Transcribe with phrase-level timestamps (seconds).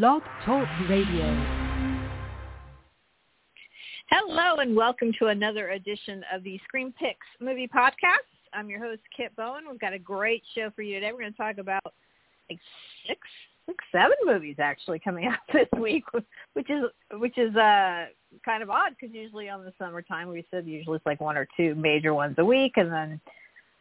[0.00, 1.26] Blog Talk Radio.
[4.08, 8.24] Hello and welcome to another edition of the Screen Picks movie podcast.
[8.54, 9.64] I'm your host Kit Bowen.
[9.70, 11.12] We've got a great show for you today.
[11.12, 11.84] We're going to talk about
[12.48, 12.58] like
[13.06, 13.20] six,
[13.66, 16.04] six, seven movies actually coming out this week,
[16.54, 16.84] which is
[17.18, 18.06] which is uh
[18.46, 21.46] kind of odd because usually on the summertime we said usually it's like one or
[21.54, 23.20] two major ones a week, and then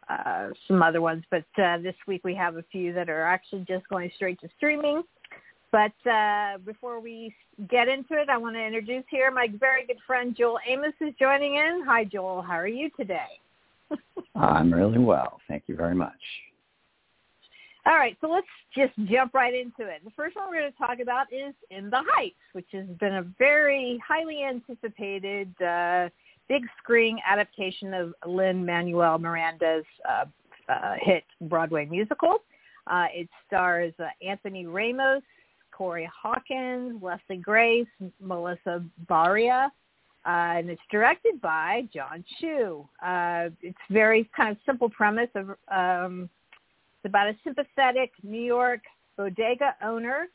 [0.10, 1.24] uh, some other ones.
[1.32, 4.50] But uh, this week we have a few that are actually just going straight to
[4.58, 5.04] streaming.
[5.72, 7.34] But uh, before we
[7.70, 11.14] get into it, I want to introduce here my very good friend Joel Amos is
[11.18, 11.84] joining in.
[11.86, 12.42] Hi, Joel.
[12.42, 13.40] How are you today?
[14.36, 15.40] I'm really well.
[15.48, 16.12] Thank you very much.
[17.86, 18.46] All right, so let's
[18.76, 20.04] just jump right into it.
[20.04, 23.16] The first one we're going to talk about is In the Heights, which has been
[23.16, 26.10] a very highly anticipated uh,
[26.48, 30.26] big screen adaptation of Lin-Manuel Miranda's uh,
[30.70, 32.40] uh, hit Broadway musical.
[32.86, 35.24] Uh, it stars uh, Anthony Ramos,
[35.82, 37.88] Corey Hawkins, Leslie Grace,
[38.20, 42.88] Melissa Barrera, uh, and it's directed by Jon Chu.
[43.04, 46.30] Uh, it's very kind of simple premise of um,
[47.04, 48.82] it's about a sympathetic New York
[49.18, 50.28] bodega owner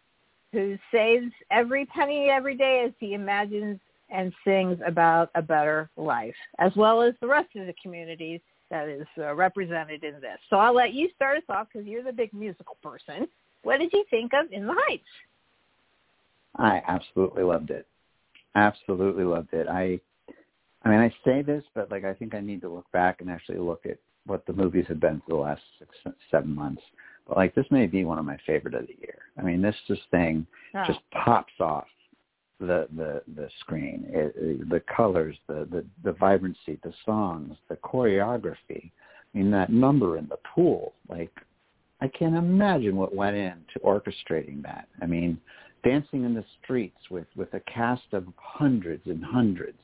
[0.51, 3.79] who saves every penny every day as he imagines
[4.11, 8.41] and sings about a better life, as well as the rest of the communities
[8.73, 10.39] that is uh, represented in this.
[10.51, 13.29] So I'll let you start us off because you're the big musical person.
[13.63, 15.05] What did you think of In the Heights?
[16.57, 17.87] I absolutely loved it.
[18.55, 19.69] Absolutely loved it.
[19.69, 20.01] I,
[20.85, 23.31] I mean, I say this, but like I think I need to look back and
[23.31, 25.91] actually look at what the movies have been for the last six,
[26.31, 26.83] seven months.
[27.29, 29.19] But like this may be one of my favorite of the year.
[29.39, 30.85] I mean, this just thing oh.
[30.87, 31.87] just pops off
[32.59, 37.77] the the the screen, it, it, the colors, the, the the vibrancy, the songs, the
[37.77, 38.91] choreography.
[38.91, 41.33] I mean, that number in the pool, like
[42.01, 44.89] I can't imagine what went into orchestrating that.
[45.03, 45.39] I mean,
[45.87, 49.79] dancing in the streets with with a cast of hundreds and hundreds,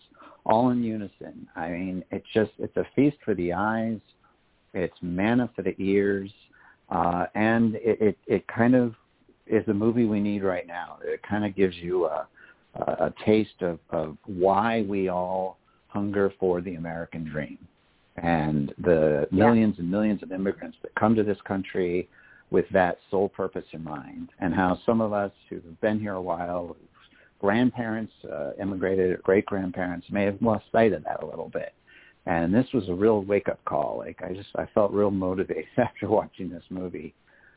[0.45, 1.47] all in unison.
[1.55, 4.01] I mean, it's just it's a feast for the eyes.
[4.75, 6.31] It's manna for the ears,
[6.91, 8.95] uh, and it, it it kind of
[9.47, 10.99] is the movie we need right now.
[11.05, 12.27] It kind of gives you a
[12.75, 15.59] a taste of, of why we all
[15.89, 17.59] hunger for the American dream
[18.17, 19.83] and the millions yeah.
[19.83, 22.09] and millions of immigrants that come to this country
[22.53, 26.23] with that sole purpose in mind and how some of us who've been here a
[26.23, 26.77] while,
[27.41, 31.73] grandparents uh, immigrated, or great-grandparents may have lost sight of that a little bit.
[32.27, 33.99] And this was a real wake-up call.
[33.99, 37.15] Like I just, I felt real motivated after watching this movie.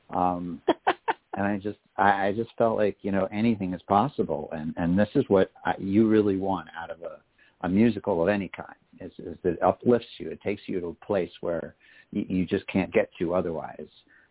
[0.10, 0.62] Um,
[1.36, 4.98] and I just I, I just felt like you know anything is possible, and and
[4.98, 7.20] this is what I, you really want out of a
[7.66, 10.30] a musical of any kind is, is that it uplifts you.
[10.30, 11.76] It takes you to a place where
[12.12, 13.88] you, you just can't get to otherwise.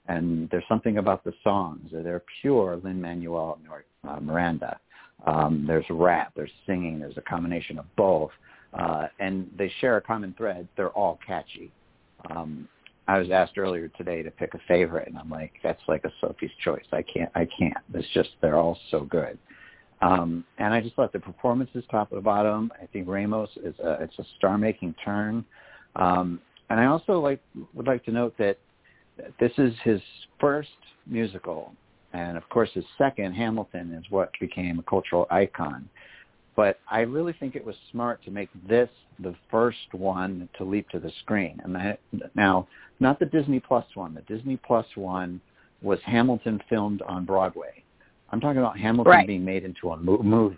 [0.06, 1.90] And there's something about the songs.
[1.92, 3.58] They're pure Lin-Manuel
[4.06, 4.78] uh, Miranda.
[5.26, 8.30] Um, there's rap, there's singing, there's a combination of both.
[8.74, 10.68] Uh, and they share a common thread.
[10.76, 11.70] They're all catchy.
[12.30, 12.68] Um,
[13.06, 16.12] I was asked earlier today to pick a favorite, and I'm like, that's like a
[16.20, 16.84] Sophie's choice.
[16.92, 17.30] I can't.
[17.34, 17.76] I can't.
[17.92, 19.38] It's just they're all so good.
[20.00, 22.72] Um, and I just thought the performances top to bottom.
[22.82, 25.44] I think Ramos is a, it's a star-making turn.
[25.96, 26.40] Um,
[26.70, 27.40] and I also like
[27.74, 28.58] would like to note that
[29.38, 30.00] this is his
[30.40, 30.68] first
[31.06, 31.74] musical,
[32.12, 35.88] and of course his second, Hamilton, is what became a cultural icon.
[36.56, 38.88] But I really think it was smart to make this
[39.18, 41.60] the first one to leap to the screen.
[41.64, 42.00] And that,
[42.34, 42.68] now,
[43.00, 44.14] not the Disney Plus one.
[44.14, 45.40] The Disney Plus one
[45.82, 47.82] was Hamilton filmed on Broadway.
[48.30, 49.26] I'm talking about Hamilton right.
[49.26, 50.56] being made into a mo- movie.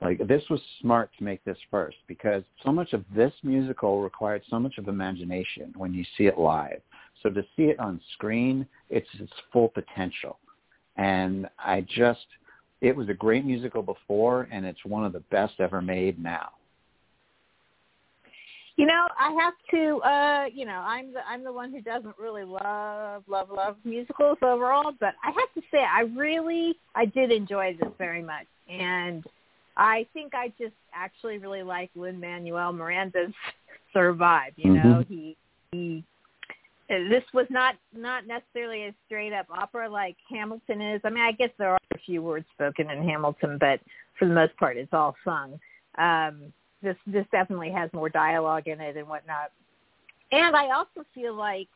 [0.00, 4.42] Like this was smart to make this first because so much of this musical required
[4.50, 6.80] so much of imagination when you see it live.
[7.22, 10.38] So to see it on screen, it's its full potential.
[10.96, 12.26] And I just
[12.80, 16.50] it was a great musical before, and it's one of the best ever made now.
[18.76, 20.00] You know, I have to.
[20.02, 24.38] uh You know, I'm the I'm the one who doesn't really love love love musicals
[24.42, 29.24] overall, but I have to say, I really I did enjoy this very much, and
[29.76, 33.32] I think I just actually really like Lin Manuel Miranda's
[33.92, 34.52] Survive.
[34.56, 35.14] You know, mm-hmm.
[35.14, 35.36] he
[35.70, 36.04] he
[37.08, 41.00] this was not not necessarily a straight up opera like Hamilton is.
[41.04, 43.80] I mean, I guess there are a few words spoken in Hamilton, but
[44.18, 45.58] for the most part, it's all sung.
[45.98, 46.52] Um,
[46.82, 49.52] this this definitely has more dialogue in it and whatnot.
[50.30, 51.68] And I also feel like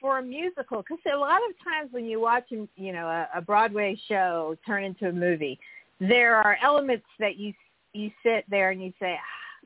[0.00, 3.40] for a musical, because a lot of times when you watch, you know, a, a
[3.40, 5.58] Broadway show turn into a movie,
[6.00, 7.52] there are elements that you
[7.92, 9.18] you sit there and you say,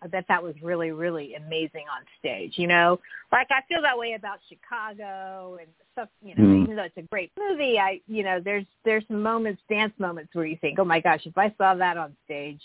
[0.06, 2.54] bet that was really, really amazing on stage.
[2.56, 2.98] You know,
[3.32, 6.08] like I feel that way about Chicago and stuff.
[6.22, 6.62] You know, Mm.
[6.64, 10.34] even though it's a great movie, I, you know, there's there's some moments, dance moments,
[10.34, 12.62] where you think, oh my gosh, if I saw that on stage,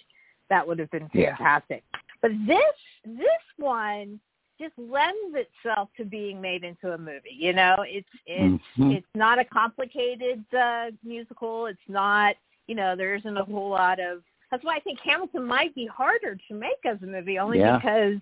[0.50, 1.36] that would have been Yeah.
[1.36, 1.84] fantastic.
[2.22, 4.20] But this this one
[4.60, 7.36] just lends itself to being made into a movie.
[7.36, 8.96] You know, it's it's Mhm.
[8.96, 11.66] it's not a complicated uh, musical.
[11.66, 12.38] It's not,
[12.68, 14.24] you know, there isn't a whole lot of.
[14.52, 17.78] That's why I think Hamilton might be harder to make as a movie, only Yeah.
[17.78, 18.20] because,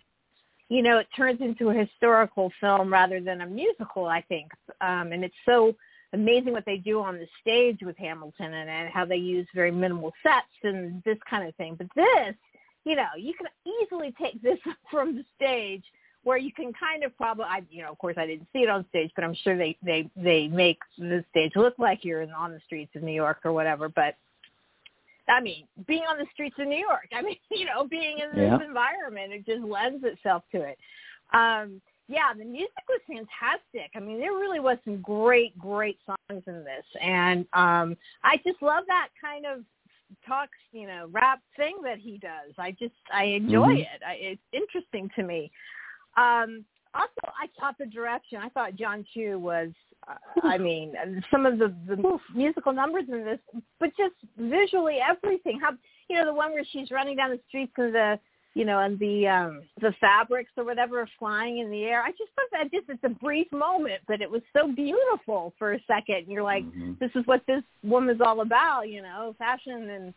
[0.70, 4.06] you know, it turns into a historical film rather than a musical.
[4.06, 5.76] I think, um, and it's so
[6.14, 9.72] amazing what they do on the stage with Hamilton and, and how they use very
[9.72, 11.76] minimal sets and this kind of thing.
[11.76, 12.36] But this,
[12.86, 13.48] you know, you can
[13.82, 14.60] easily take this
[14.92, 15.84] from the stage
[16.24, 18.70] where you can kind of probably, I, you know, of course I didn't see it
[18.70, 22.52] on stage, but I'm sure they they they make the stage look like you're on
[22.52, 23.90] the streets of New York or whatever.
[23.90, 24.16] But
[25.28, 28.32] I mean, being on the streets of New York, I mean, you know, being in
[28.36, 28.66] this Yeah.
[28.66, 30.78] environment, it just lends itself to it.
[31.34, 33.90] Um, yeah, the music was fantastic.
[33.96, 38.62] I mean, there really was some great, great songs in this, and um, I just
[38.62, 39.64] love that kind of
[40.28, 42.54] talks, you know, rap thing that he does.
[42.58, 43.82] I just I enjoy Mhm.
[43.82, 44.04] it.
[44.06, 45.50] I, it's interesting to me.
[46.18, 48.38] Um, also, I thought the direction.
[48.40, 49.70] I thought Jon Chu was.
[50.44, 50.94] I mean,
[51.32, 53.40] some of the the musical numbers in this,
[53.80, 55.60] but just visually everything.
[55.62, 55.72] How
[56.10, 58.20] you know the one where she's running down the streets and the
[58.54, 62.02] you know and the um the fabrics or whatever are flying in the air.
[62.02, 65.74] I just thought that just it's a brief moment, but it was so beautiful for
[65.74, 66.18] a second.
[66.18, 67.00] And you're like, Mhm.
[67.00, 70.14] this is what this woman's all about, you know, fashion and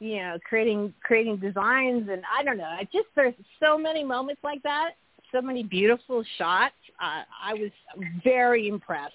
[0.00, 2.64] you know, creating creating designs and I don't know.
[2.64, 4.92] I just there's so many moments like that,
[5.30, 6.74] so many beautiful shots.
[7.00, 7.70] Uh, I was
[8.24, 9.14] very impressed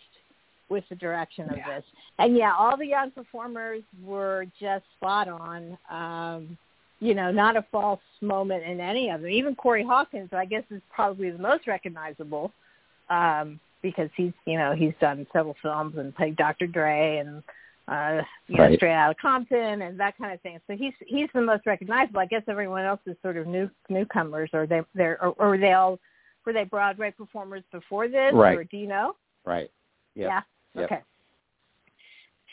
[0.69, 1.75] with the direction of Yeah.
[1.75, 1.85] this.
[2.17, 5.77] And yeah, all the young performers were just spot on.
[5.89, 6.57] Um,
[7.01, 9.29] you know, not a false moment in any of them.
[9.29, 12.53] Even Corey Hawkins, I guess, is probably the most recognizable
[13.09, 16.67] um, because he's, you know, he's done several films and played Dr.
[16.67, 17.43] Dre and,
[17.89, 18.77] uh, you know, Right.
[18.77, 20.59] Straight Outta Compton and that kind of thing.
[20.67, 22.19] So he's he's the most recognizable.
[22.21, 25.73] I guess everyone else is sort of new newcomers, or they they're or, or they
[25.73, 25.99] all
[26.45, 28.57] were they Broadway performers before this, Right.
[28.57, 29.15] or do you know?
[29.43, 29.69] Right.
[30.15, 30.29] Yep.
[30.29, 30.41] Yeah.
[30.75, 30.85] Yep.
[30.85, 31.01] Okay.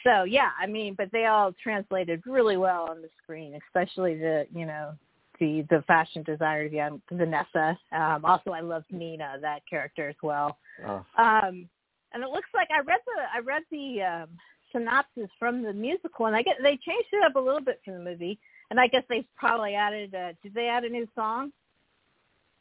[0.04, 4.46] So yeah, I mean, but they all translated really well on the screen, especially the
[4.54, 4.92] you know
[5.38, 7.78] the the fashion designer, the um, Vanessa.
[7.92, 10.58] Um, also, I loved Nina, that character as well.
[10.86, 11.68] Oh, Um,
[12.12, 14.28] and it looks like I read the I read the um,
[14.72, 17.94] synopsis from the musical, and I get they changed it up a little bit from
[17.94, 18.38] the movie,
[18.70, 20.14] and I guess they probably added.
[20.14, 21.52] Uh, did they add a new song?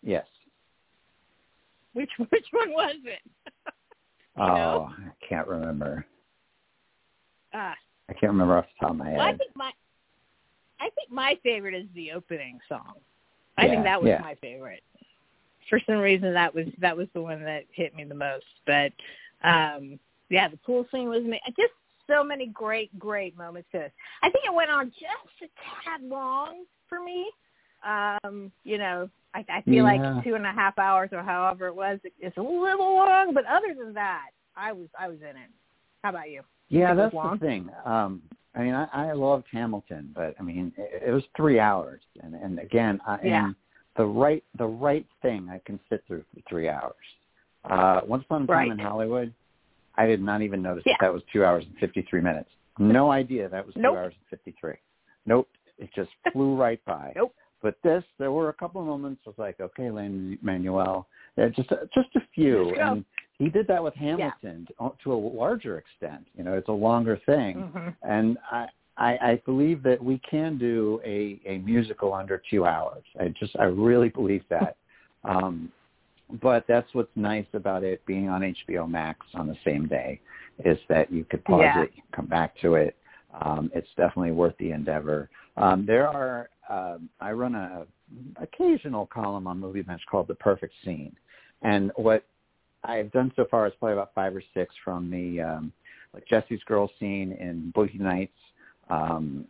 [0.04, 0.25] yes.
[1.94, 3.19] Which which one was it?
[4.38, 4.89] Oh, know?
[4.98, 6.06] I can't remember.
[7.54, 7.75] Ah,
[8.10, 9.72] I can't remember off the top of my Well, I think my
[10.80, 12.94] I think my favorite is the opening song.
[13.57, 14.22] I Yeah, think that was yeah.
[14.22, 14.83] my favorite.
[15.69, 18.45] For some reason that was that was the one that hit me the most.
[18.66, 18.92] But
[19.44, 20.00] um
[20.30, 21.74] yeah, the pool scene was ma- just
[22.07, 23.94] so many great, great moments to it.
[24.24, 25.48] I think it went on just a
[25.86, 27.30] tad long for me.
[27.83, 29.83] Um, you know, I, I feel Yeah.
[29.83, 33.45] like two and a half hours or however it was, it's a little long, but
[33.45, 35.50] other than that, I was I was in it.
[36.04, 36.42] How about you?
[36.69, 37.38] Yeah, that's long?
[37.39, 37.69] the thing.
[37.86, 38.22] Um,
[38.56, 42.36] I mean, I, I loved Hamilton, but I mean, it, it was three hours, and
[42.36, 43.45] and again, I, Yeah.
[43.45, 43.56] and
[43.95, 46.94] the right the right thing I can sit through for three hours.
[47.66, 48.72] Uh, Once Upon a Time Right.
[48.72, 49.34] in Hollywood,
[49.95, 50.94] I did not even notice Yeah.
[51.00, 52.50] that that was two hours and fifty three minutes.
[52.80, 54.75] No idea that was two hours and fifty three.
[55.25, 57.13] Nope, it just flew right by.
[57.15, 57.34] Nope.
[57.62, 59.22] But this, there were a couple of moments.
[59.25, 63.06] I was like, okay, Lin-Manuel, yeah, just a, just a few, and
[63.38, 66.27] he did that with Hamilton to, to a larger extent.
[66.38, 70.58] You know, it's a longer thing, hmm and I, I I believe that we can
[70.58, 73.03] do a a musical under two hours.
[73.20, 74.77] I just I really believe that.
[75.24, 75.72] Um,
[76.41, 80.20] but that's what's nice about it being on HBO Max on the same day
[80.65, 81.84] is that you could pause Yeah.
[81.84, 82.96] it, come back to it.
[83.40, 85.30] Um, it's definitely worth the endeavor.
[85.58, 87.86] Um, there are um, I run a
[88.42, 91.16] occasional column on Movie Bench called The Perfect Scene,
[91.62, 92.26] and what
[92.84, 95.72] I've done so far is probably about five or six from the um,
[96.14, 98.34] like Jesse's Girl scene in Boogie Nights,
[98.90, 99.46] um,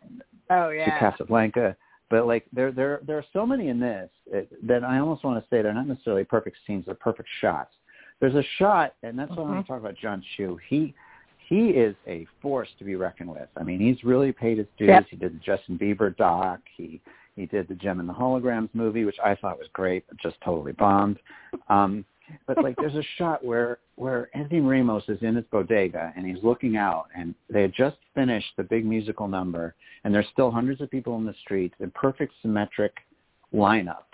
[0.52, 1.00] Oh to.
[1.00, 1.76] Casablanca.
[2.10, 5.42] But like there there there are so many in this it, that I almost want
[5.42, 7.74] to say they're not necessarily perfect scenes, they're perfect shots.
[8.20, 9.96] There's a shot, and that's what I want to talk about.
[9.96, 10.60] Jon Chu.
[10.68, 10.94] He
[11.52, 13.50] he is a force to be reckoned with.
[13.58, 14.88] I mean, he's really paid his dues.
[14.88, 15.06] Yep.
[15.10, 16.62] He did the Justin Bieber doc.
[16.78, 17.02] He
[17.36, 20.38] he did the Jem and the Holograms movie, which I thought was great, but just
[20.46, 21.20] totally bombed.
[21.68, 22.06] Um,
[22.48, 26.42] but like, there's a shot where where Anthony Ramos is in his bodega and he's
[26.42, 30.80] looking out, and they had just finished the big musical number, and there's still hundreds
[30.80, 32.94] of people in the streets in perfect symmetric
[33.54, 34.06] lineup,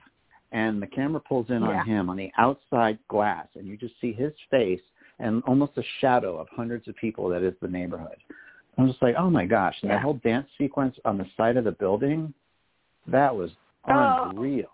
[0.53, 1.81] and the camera pulls in Yeah.
[1.81, 4.81] on him on the outside glass, and you just see his face
[5.19, 8.17] and almost a shadow of hundreds of people that is the neighborhood.
[8.77, 9.75] I'm just like, oh my gosh!
[9.81, 9.95] And Yeah.
[9.97, 12.33] that whole dance sequence on the side of the building,
[13.07, 13.51] that was
[13.85, 14.29] Oh.
[14.29, 14.71] unreal.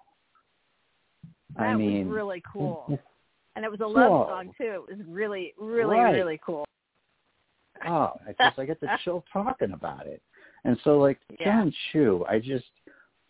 [1.55, 2.99] That I mean, was really cool.
[3.55, 4.25] And it was a love Whoa.
[4.27, 4.85] song too.
[4.89, 6.13] It was really, really, Right.
[6.15, 6.65] really cool.
[7.85, 10.21] oh, I just I get the chill talking about it.
[10.63, 11.45] And so like Yeah.
[11.45, 12.65] Jon Chu, I just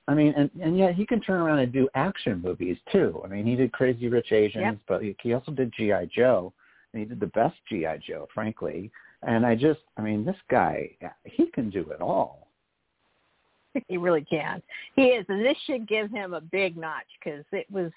[0.07, 3.21] I mean, and and yet he can turn around and do action movies too.
[3.23, 4.77] I mean, he did Crazy Rich Asians, Yep.
[4.87, 6.53] but he, also did GI Joe,
[6.93, 8.91] he did the best GI Joe, frankly.
[9.23, 10.91] And I just, I mean, this guy,
[11.23, 12.47] he can do it all.
[13.87, 14.61] he really can.
[14.95, 17.91] He is, and this should give him a big notch because it was,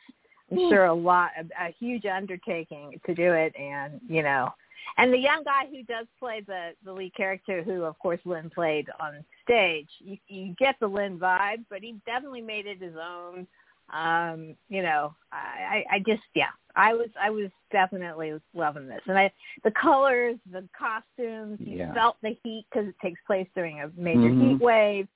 [0.50, 0.68] I'm hmm.
[0.70, 4.52] sure, a lot, a, a huge undertaking to do it, and you know,
[4.98, 8.50] and the young guy who does play the the lead character, who of course Lynn
[8.50, 12.94] played on stage, you, you get the Lynn vibe, but he definitely made it his
[12.94, 13.46] own.
[13.92, 19.02] Um, you know, I, I I just yeah, I was I was definitely loving this,
[19.06, 19.32] and I
[19.64, 21.94] the colors, the costumes, you Yeah.
[21.94, 24.50] felt the heat because it takes place during a major Mhm.
[24.50, 25.08] heat wave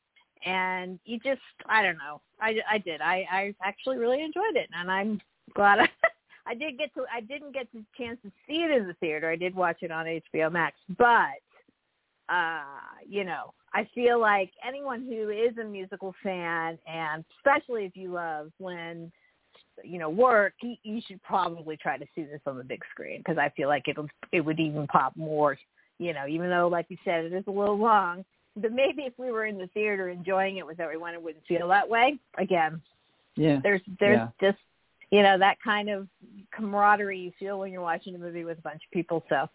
[0.44, 2.20] and you just I don't know.
[2.40, 3.00] I, I did.
[3.00, 5.20] I, I actually really enjoyed it, and I'm
[5.54, 5.88] glad I,
[6.46, 7.04] I did get to.
[7.12, 9.30] I didn't get the chance to see it in the theater.
[9.30, 11.40] I did watch it on HBO Max, but
[12.28, 12.62] uh,
[13.06, 18.12] you know, I feel like anyone who is a musical fan, and especially if you
[18.12, 19.12] love when
[19.84, 23.18] you know work, you, you should probably try to see this on the big screen
[23.18, 25.56] because I feel like it'll it would even pop more.
[25.98, 28.24] You know, even though like you said, it is a little long
[28.56, 31.68] but maybe if we were in the theater enjoying it with everyone, it wouldn't feel
[31.68, 32.18] that way.
[32.36, 32.82] Again,
[33.36, 33.60] Yeah.
[33.62, 34.30] there's there's Yeah.
[34.40, 34.62] just
[35.10, 36.06] you know that kind of
[36.54, 39.24] camaraderie you feel when you're watching a movie with a bunch of people.
[39.28, 39.48] So,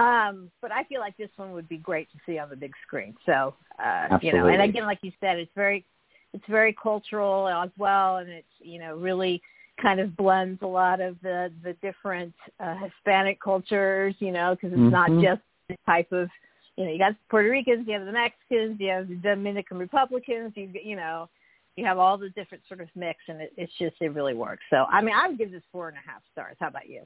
[0.00, 2.72] um, but I feel like this one would be great to see on the big
[2.86, 3.14] screen.
[3.24, 5.84] So, uh, you know, and again, like you said, it's very
[6.32, 9.40] it's very cultural as well, and it's you know really
[9.80, 14.14] kind of blends a lot of the the different uh, Hispanic cultures.
[14.18, 15.22] You know, because it's not Mhm.
[15.22, 16.28] just the type of
[16.76, 20.52] you know, you got Puerto Ricans, you have the Mexicans, you have the Dominican Republicans,
[20.56, 21.28] you you know,
[21.76, 24.62] you have all the different sort of mix, and it, it's just it really works.
[24.70, 26.56] So I mean, I would give this four and a half stars.
[26.58, 27.02] How about you?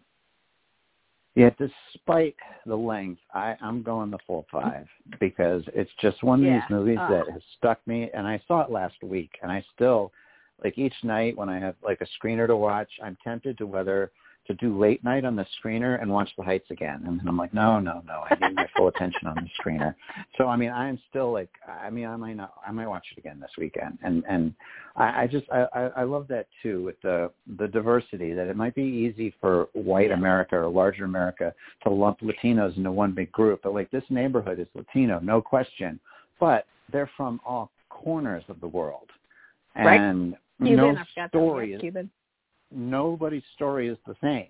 [1.37, 2.35] Yeah, despite
[2.67, 4.87] the length, I, I'm going the full five
[5.21, 6.61] because it's just one of Yeah.
[6.61, 7.09] these movies Oh.
[7.09, 8.11] that has stuck me.
[8.12, 10.12] And I saw it last week, and I still,
[10.62, 14.11] like each night when I have like a screener to watch, I'm tempted to whether
[14.50, 17.02] to do late night on the screener and watch The Heights again.
[17.07, 19.95] And then I'm like, no, no, no, I need my full attention on the screener.
[20.37, 23.19] So I mean, I'm still like, I mean, I might not, I might watch it
[23.19, 23.99] again this weekend.
[24.02, 24.54] And and
[24.97, 28.57] I, I just, I, I I love that too with the the diversity that it
[28.57, 30.11] might be easy for white.
[30.11, 31.54] America or larger America
[31.85, 36.00] to lump Latinos into one big group, but like this neighborhood is Latino, no question.
[36.40, 39.09] But they're from all corners of the world,
[39.76, 40.00] Right.
[40.00, 41.28] and Cuban, no I forgot that.
[41.30, 42.11] story is Cuban.
[42.71, 44.49] Nobody's story is the same.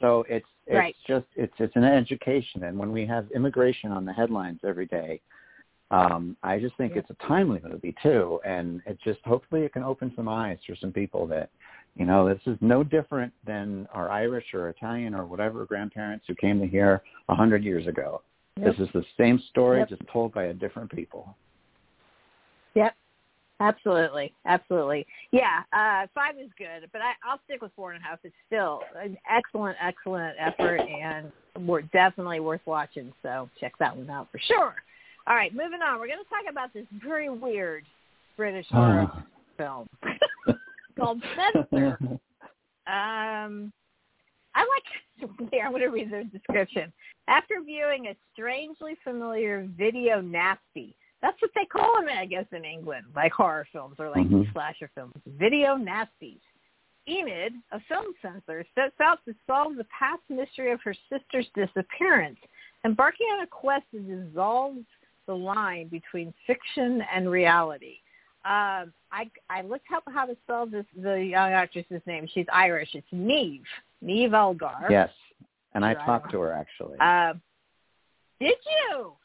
[0.00, 0.96] So it's it's Right.
[1.06, 5.20] just it's it's an education, and when we have immigration on the headlines every day,
[5.90, 7.00] um, I just think Yeah.
[7.00, 10.74] it's a timely movie too, and it just hopefully it can open some eyes for
[10.74, 11.50] some people that
[11.96, 16.34] you know this is no different than our Irish or Italian or whatever grandparents who
[16.34, 18.22] came to here a hundred years ago.
[18.56, 18.76] Yep.
[18.76, 19.88] This is the same story, Yep.
[19.90, 21.36] just told by a different people.
[22.74, 22.94] Yep.
[23.60, 25.06] Absolutely, absolutely.
[25.30, 28.18] Yeah, uh, five is good, but I, I'll stick with four and a half.
[28.24, 31.30] It's still an excellent, excellent effort, and
[31.66, 33.12] we're definitely worth watching.
[33.22, 34.74] So check that one out for sure.
[35.26, 36.00] All right, moving on.
[36.00, 37.84] We're going to talk about this very weird
[38.36, 39.24] British horror Ah.
[39.56, 39.88] film
[40.98, 41.96] called Censor.
[42.86, 43.72] Um,
[44.54, 45.30] I like.
[45.52, 46.92] Here, I'm going to read the description.
[47.28, 50.94] After viewing a strangely familiar video nasty,
[51.24, 54.52] that's what they call them, I guess, in England, like horror films or like Mhm.
[54.52, 55.14] slasher films.
[55.24, 56.40] Video nasties.
[57.08, 62.38] Enid, a film censor, sets out to solve the past mystery of her sister's disappearance,
[62.84, 64.84] embarking on a quest that dissolves
[65.26, 68.00] the line between fiction and reality.
[68.44, 72.26] Um, I I looked up how to spell this the young actress's name.
[72.26, 72.94] She's Irish.
[72.94, 73.64] It's Niamh.
[74.02, 74.86] Niamh Algar.
[74.90, 75.10] yes,
[75.72, 76.98] and I talked to her actually.
[77.00, 77.32] Uh,
[78.40, 78.58] did
[78.90, 79.16] you?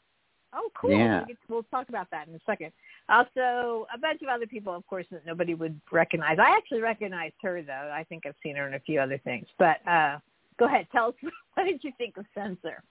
[0.52, 0.90] Oh, cool.
[0.90, 1.18] Yeah.
[1.18, 2.72] We'll, get, we'll talk about that in a second.
[3.08, 6.38] Also, a bunch of other people, of course, that nobody would recognize.
[6.40, 7.90] I actually recognized her, though.
[7.92, 9.46] I think I've seen her in a few other things.
[9.58, 10.18] But uh,
[10.58, 10.86] go ahead.
[10.92, 11.14] Tell us,
[11.54, 12.82] what did you think of Censor?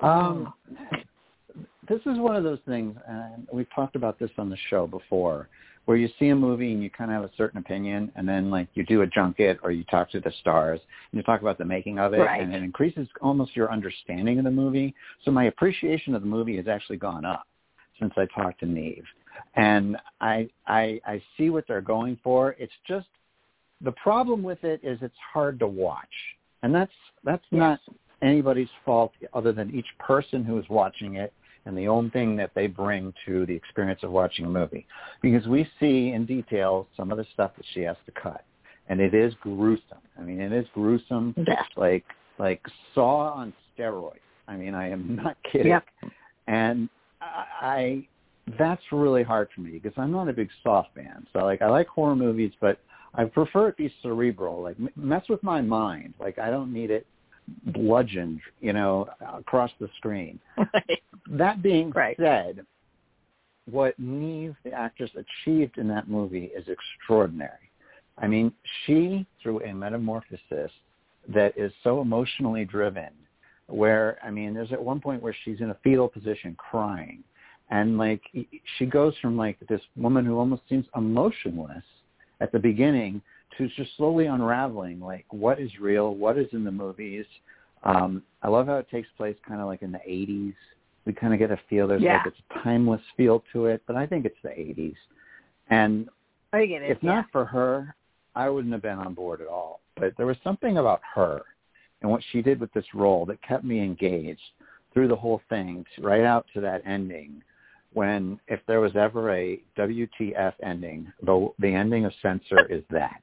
[0.00, 0.52] Um,
[1.88, 5.48] this is one of those things, and we've talked about this on the show before,
[5.86, 8.50] where you see a movie and you kind of have a certain opinion, and then
[8.50, 11.58] like you do a junket or you talk to the stars and you talk about
[11.58, 12.42] the making of it, Right.
[12.42, 14.94] and it increases almost your understanding of the movie.
[15.24, 17.46] So my appreciation of the movie has actually gone up.
[17.98, 19.02] since I talked to Niamh,
[19.54, 22.54] and I I I see what they're going for.
[22.58, 23.06] It's just
[23.80, 26.16] the problem with it is it's hard to watch,
[26.62, 26.92] and that's
[27.24, 27.58] that's yes.
[27.58, 27.80] not
[28.22, 31.32] anybody's fault other than each person who is watching it
[31.66, 34.86] and the own thing that they bring to the experience of watching a movie.
[35.20, 38.44] Because we see in detail some of the stuff that she has to cut.
[38.88, 39.98] And it is gruesome.
[40.18, 41.62] I mean, it is gruesome, yeah.
[41.76, 42.04] like
[42.38, 42.62] like
[42.94, 44.14] Saw on steroids.
[44.46, 45.72] I mean, I am not kidding.
[45.72, 45.84] Yep.
[46.46, 46.88] And
[47.20, 48.06] I,
[48.58, 51.26] that's really hard for me because I'm not a big Saw fan.
[51.32, 52.78] So like, I like horror movies, but
[53.14, 54.62] I prefer it be cerebral.
[54.62, 56.14] Like, mess with my mind.
[56.20, 57.06] Like, I don't need it
[57.66, 60.38] bludgeoned, you know, across the screen.
[60.72, 61.02] Right.
[61.28, 62.16] That being right.
[62.18, 62.64] said,
[63.68, 67.70] what Niamh, the actress, achieved in that movie is extraordinary.
[68.16, 68.52] I mean,
[68.84, 70.70] she, through a metamorphosis
[71.34, 73.10] that is so emotionally driven,
[73.66, 77.24] where, I mean, there's at one point where she's in a fetal position crying.
[77.70, 78.22] And like,
[78.78, 81.82] she goes from like this woman who almost seems emotionless
[82.40, 83.20] at the beginning
[83.58, 87.24] to just slowly unraveling like what is real, what is in the movies.
[87.82, 90.54] Um, I love how it takes place kind of like in the 80s.
[91.04, 92.18] We kind of get a feel there's yeah.
[92.18, 94.96] like it's timeless feel to it, but I think it's the 80s.
[95.70, 96.08] And
[96.52, 96.90] I get it.
[96.90, 97.14] if yeah.
[97.14, 97.94] not for her,
[98.34, 99.80] I wouldn't have been on board at all.
[99.96, 101.42] But there was something about her
[102.02, 104.40] and what she did with this role that kept me engaged
[104.92, 107.42] through the whole thing, right out to that ending.
[107.92, 113.22] When if there was ever a WTF ending, the the ending of Censor is that.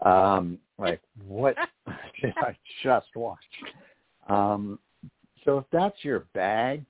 [0.00, 1.56] Um, like what
[2.20, 3.38] did I just watch?
[4.28, 4.78] Um,
[5.44, 6.84] so if that's your bag,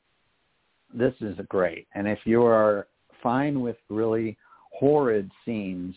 [0.93, 1.87] this is great.
[1.95, 2.87] And if you are
[3.23, 4.37] fine with really
[4.71, 5.95] horrid scenes,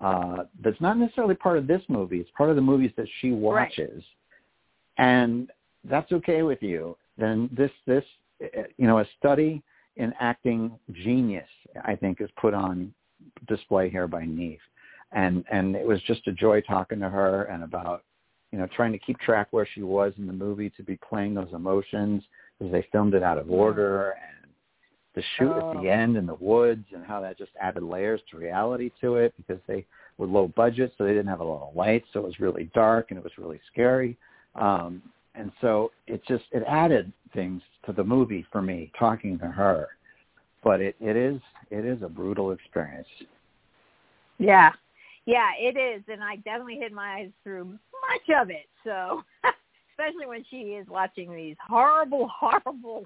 [0.00, 2.20] uh, that's not necessarily part of this movie.
[2.20, 4.04] It's part of the movies that she watches,
[4.98, 5.04] right.
[5.04, 5.50] and
[5.84, 6.96] that's okay with you.
[7.16, 8.04] Then this this
[8.76, 9.60] you know a study
[9.96, 11.48] in acting genius,
[11.84, 12.94] I think, is put on
[13.48, 14.58] display here by Niamh
[15.12, 18.02] and and it was just a joy talking to her and about
[18.52, 21.34] you know trying to keep track where she was in the movie to be playing
[21.34, 22.22] those emotions
[22.58, 24.50] because they filmed it out of order and
[25.14, 25.70] the shoot oh.
[25.70, 29.16] at the end in the woods and how that just added layers to reality to
[29.16, 29.84] it because they
[30.18, 32.70] were low budget so they didn't have a lot of lights so it was really
[32.74, 34.16] dark and it was really scary.
[34.54, 35.02] Um
[35.34, 39.88] and so it just it added things to the movie for me talking to her.
[40.62, 43.08] But it it is it is a brutal experience.
[44.38, 44.72] Yeah
[45.28, 48.64] yeah, it is, and I definitely hid my eyes through much of it.
[48.82, 49.22] So,
[49.92, 53.04] especially when she is watching these horrible, horrible.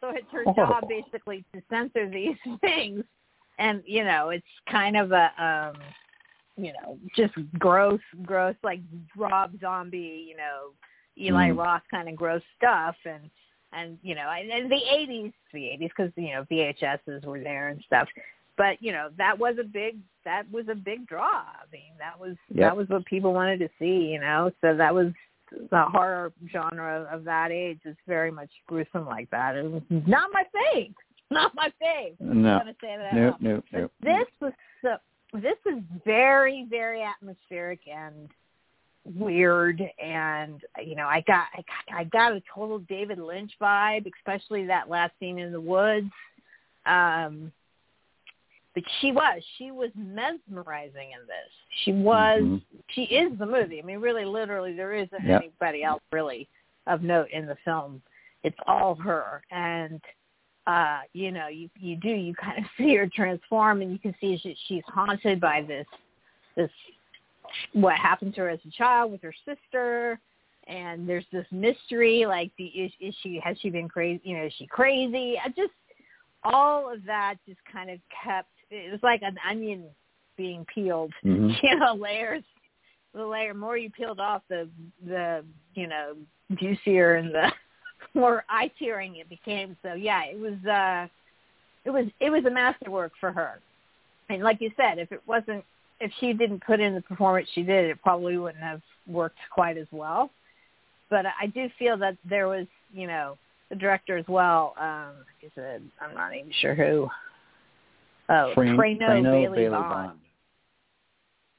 [0.00, 3.02] So it's her job basically to censor these things,
[3.58, 5.82] and you know, it's kind of a, um,
[6.56, 8.78] you know, just gross, gross, like
[9.16, 10.70] Rob Zombie, you know,
[11.20, 11.58] Eli mm.
[11.58, 13.28] Roth kind of gross stuff, and
[13.72, 17.68] and you know, and, and the '80s, the '80s, because you know VHSs were there
[17.70, 18.06] and stuff
[18.56, 21.42] but you know that was a big that was a big draw.
[21.42, 22.70] I mean that was yep.
[22.70, 24.08] that was what people wanted to see.
[24.12, 25.12] You know, so that was
[25.70, 29.56] the horror genre of that age is very much gruesome like that.
[29.56, 30.94] It was not my thing.
[31.28, 32.14] Not my thing.
[32.20, 32.50] No.
[32.50, 33.12] I'm gonna say that.
[33.12, 33.90] No, no, no.
[34.00, 34.94] This was so.
[35.32, 38.28] This was very, very atmospheric and
[39.14, 44.10] weird and you know i got i got, I got a total david lynch vibe
[44.18, 46.10] especially that last scene in the woods
[46.86, 47.52] um
[48.76, 49.42] but she was.
[49.56, 51.50] She was mesmerizing in this.
[51.84, 52.56] She was mm-hmm.
[52.88, 53.80] she is the movie.
[53.82, 55.40] I mean really literally there isn't yep.
[55.42, 56.46] anybody else really
[56.86, 58.02] of note in the film.
[58.44, 59.42] It's all her.
[59.50, 60.02] And
[60.66, 64.14] uh you know you you do you kind of see her transform and you can
[64.20, 65.86] see she, she's haunted by this
[66.54, 66.70] this
[67.72, 70.20] what happened to her as a child with her sister.
[70.68, 74.44] And there's this mystery like the is, is she has she been crazy you know
[74.44, 75.40] is she crazy?
[75.42, 75.72] I just
[76.44, 79.84] all of that just kind of kept it was like an onion
[80.36, 81.12] being peeled.
[81.24, 81.50] Mm-hmm.
[81.62, 82.42] You know, layers.
[83.14, 84.68] The layer more you peeled off, the
[85.06, 85.42] the
[85.74, 86.16] you know
[86.54, 87.50] juicier and the
[88.14, 89.76] more eye tearing it became.
[89.82, 91.08] So yeah, it was uh,
[91.84, 93.60] it was it was a masterwork for her.
[94.28, 95.64] And like you said, if it wasn't
[96.00, 99.78] if she didn't put in the performance she did, it probably wouldn't have worked quite
[99.78, 100.30] as well.
[101.08, 103.38] But I do feel that there was, you know,
[103.70, 104.74] the director as well.
[104.78, 107.08] Um, like I said, I'm not even sure who.
[108.28, 109.88] Oh, Prano, Prano, Prano Bailey, Bailey Bond.
[109.90, 110.18] Bond.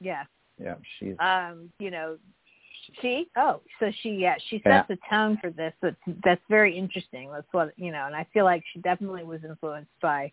[0.00, 0.24] Yeah.
[0.60, 2.18] Yeah, she's Um, you know,
[3.00, 4.84] she oh, so she yeah, she Yeah.
[4.84, 5.72] sets the tone for this.
[5.80, 7.30] That's that's very interesting.
[7.30, 10.32] That's what you know, and I feel like she definitely was influenced by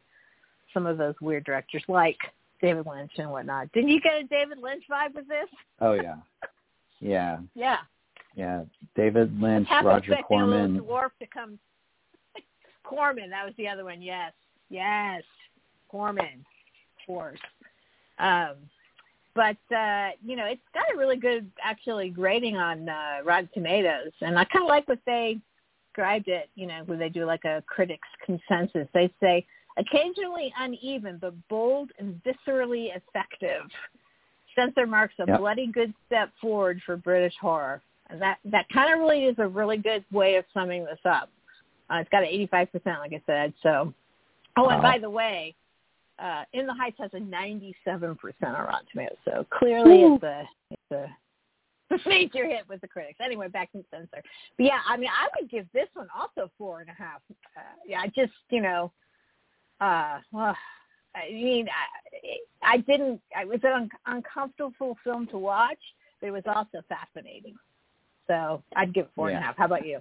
[0.74, 2.18] some of those weird directors like
[2.62, 3.72] David Lynch and whatnot.
[3.74, 5.50] Didn't you get a David Lynch vibe with this?
[5.82, 6.16] Oh yeah.
[7.00, 7.40] Yeah.
[7.54, 7.78] Yeah.
[8.36, 8.64] Yeah.
[8.96, 10.80] David Lynch, Roger Corman.
[10.80, 11.60] dwarf to come.
[12.84, 14.02] Corman, that was the other one.
[14.02, 14.34] Yes.
[14.70, 15.22] Yes,
[15.96, 16.46] Corman,
[17.08, 17.40] course.
[18.20, 18.56] Um,
[19.34, 24.12] but uh, you know, it's got a really good actually grading on uh, Rotten Tomatoes,
[24.22, 25.40] and I kind of like what they
[25.88, 26.50] described it.
[26.56, 29.46] You know, when they do like a critics consensus, they say
[29.78, 33.64] occasionally uneven but bold and viscerally effective.
[34.54, 35.40] Censor marks a Yep.
[35.40, 37.82] bloody good step forward for British horror.
[38.10, 41.30] And that that kind of really is a really good way of summing this up.
[41.90, 43.54] Uh, it's got an 85%, like I said.
[43.62, 43.94] So,
[44.58, 45.56] oh, and by the way,
[46.20, 47.76] uh, In the Heights has a 97%
[48.44, 49.18] on Rotten Tomatoes.
[49.26, 50.16] So clearly, Ooh.
[50.16, 50.92] it's a it's
[52.06, 53.20] a major hit with the critics.
[53.24, 54.24] Anyway, back to Censor.
[54.58, 57.22] But yeah, I mean, I would give this one also four and a half.
[57.56, 58.92] Uh, yeah, I just you know,
[59.82, 60.56] uh, well,
[61.16, 61.68] I mean,
[62.64, 63.22] I, I didn't.
[63.40, 65.80] It was an un- uncomfortable film to watch,
[66.20, 67.56] but it was also fascinating.
[68.28, 69.58] So I'd give it four and a half.
[69.58, 70.00] How about you?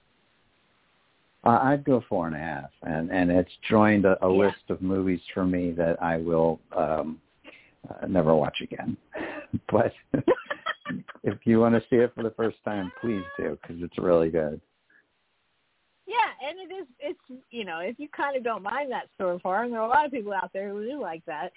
[1.45, 4.47] Uh, I'd go four and a half, and and it's joined a, a Yeah.
[4.47, 7.21] list of movies for me that I will um,
[7.89, 8.97] uh, never watch again.
[9.71, 9.93] but
[11.23, 14.31] if you want to see it for the first time, please do because it's really
[14.31, 14.61] good.
[16.07, 16.87] Yeah, and it is.
[16.99, 19.81] It's you know, if you kind of don't mind that sort of horror, and there
[19.81, 21.53] are a lot of people out there who do like that.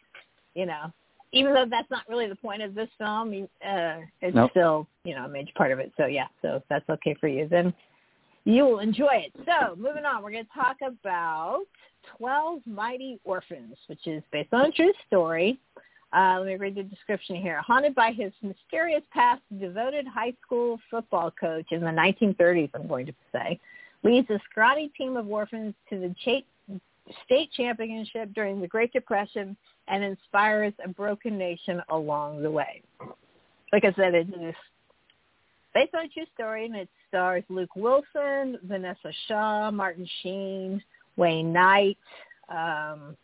[0.54, 0.92] You know,
[1.32, 4.52] even though that's not really the point of this film, uh, it's Nope.
[4.52, 5.92] still you know a major part of it.
[5.98, 7.74] So yeah, so if that's okay for you, then
[8.48, 9.34] you will enjoy it.
[9.46, 11.66] So moving on, we're going to talk about
[12.18, 15.60] Twelve Mighty Orphans, which is based on a true story.
[16.16, 17.60] Uh, let me read the description here.
[17.60, 23.08] Haunted by his mysterious past, devoted high school football coach in the 1930s, I'm going
[23.08, 23.60] to say,
[24.04, 26.16] leads a scrawny team of orphans to the
[27.26, 29.58] state championship during the Great Depression
[29.90, 32.82] and inspires a broken nation along the way.
[33.74, 34.56] Like I said, it is
[35.78, 40.82] based on a true story, and it stars Luke Wilson, Vinessa Shaw, Martin Sheen,
[41.18, 42.00] Wayne Knight,
[42.50, 43.16] um,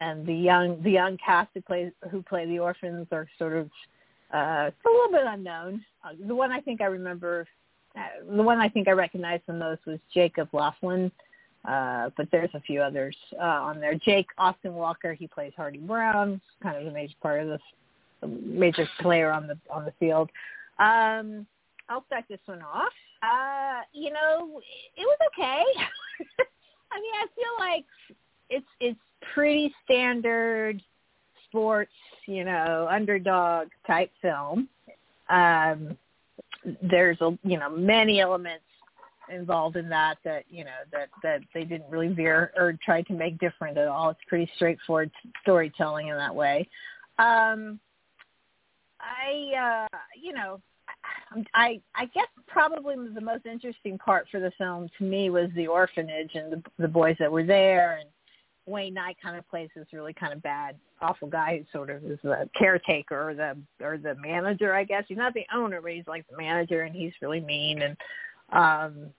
[0.00, 3.68] and the young the young cast who play who play the orphans are sort of
[4.32, 5.84] uh, a little bit unknown.
[6.04, 7.48] Uh, the one I think I remember,
[7.96, 11.10] uh, the one I think I recognized the most was Jacob Lofland,
[11.64, 13.96] uh, but there's a few others uh, on there.
[13.96, 18.88] Jake Austin Walker, he plays Hardy Brown, kind of a major part of this, major
[19.00, 20.30] player on the on the field.
[20.78, 21.46] Um,
[21.90, 22.92] I'll start this one off.
[23.22, 24.60] Uh, you know,
[24.96, 25.62] it was okay.
[26.92, 27.84] I mean, I feel like
[28.48, 29.00] it's it's
[29.34, 30.80] pretty standard
[31.48, 31.92] sports,
[32.26, 34.68] you know, underdog type film.
[35.28, 35.96] Um,
[36.80, 38.64] there's a you know many elements
[39.32, 43.12] involved in that that you know that that they didn't really veer or try to
[43.12, 44.10] make different at all.
[44.10, 45.10] It's pretty straightforward
[45.42, 46.68] storytelling in that way.
[47.18, 47.80] Um,
[49.00, 50.60] I uh, you know
[51.54, 55.66] I I guess probably the most interesting part for the film to me was the
[55.66, 58.08] orphanage and the the boys that were there and
[58.66, 62.04] Wayne Knight kind of plays this really kind of bad, awful guy who sort of
[62.04, 65.04] is the caretaker or the or the manager, I guess.
[65.08, 67.96] He's not the owner, but he's like the manager, and he's really mean and
[68.52, 69.10] um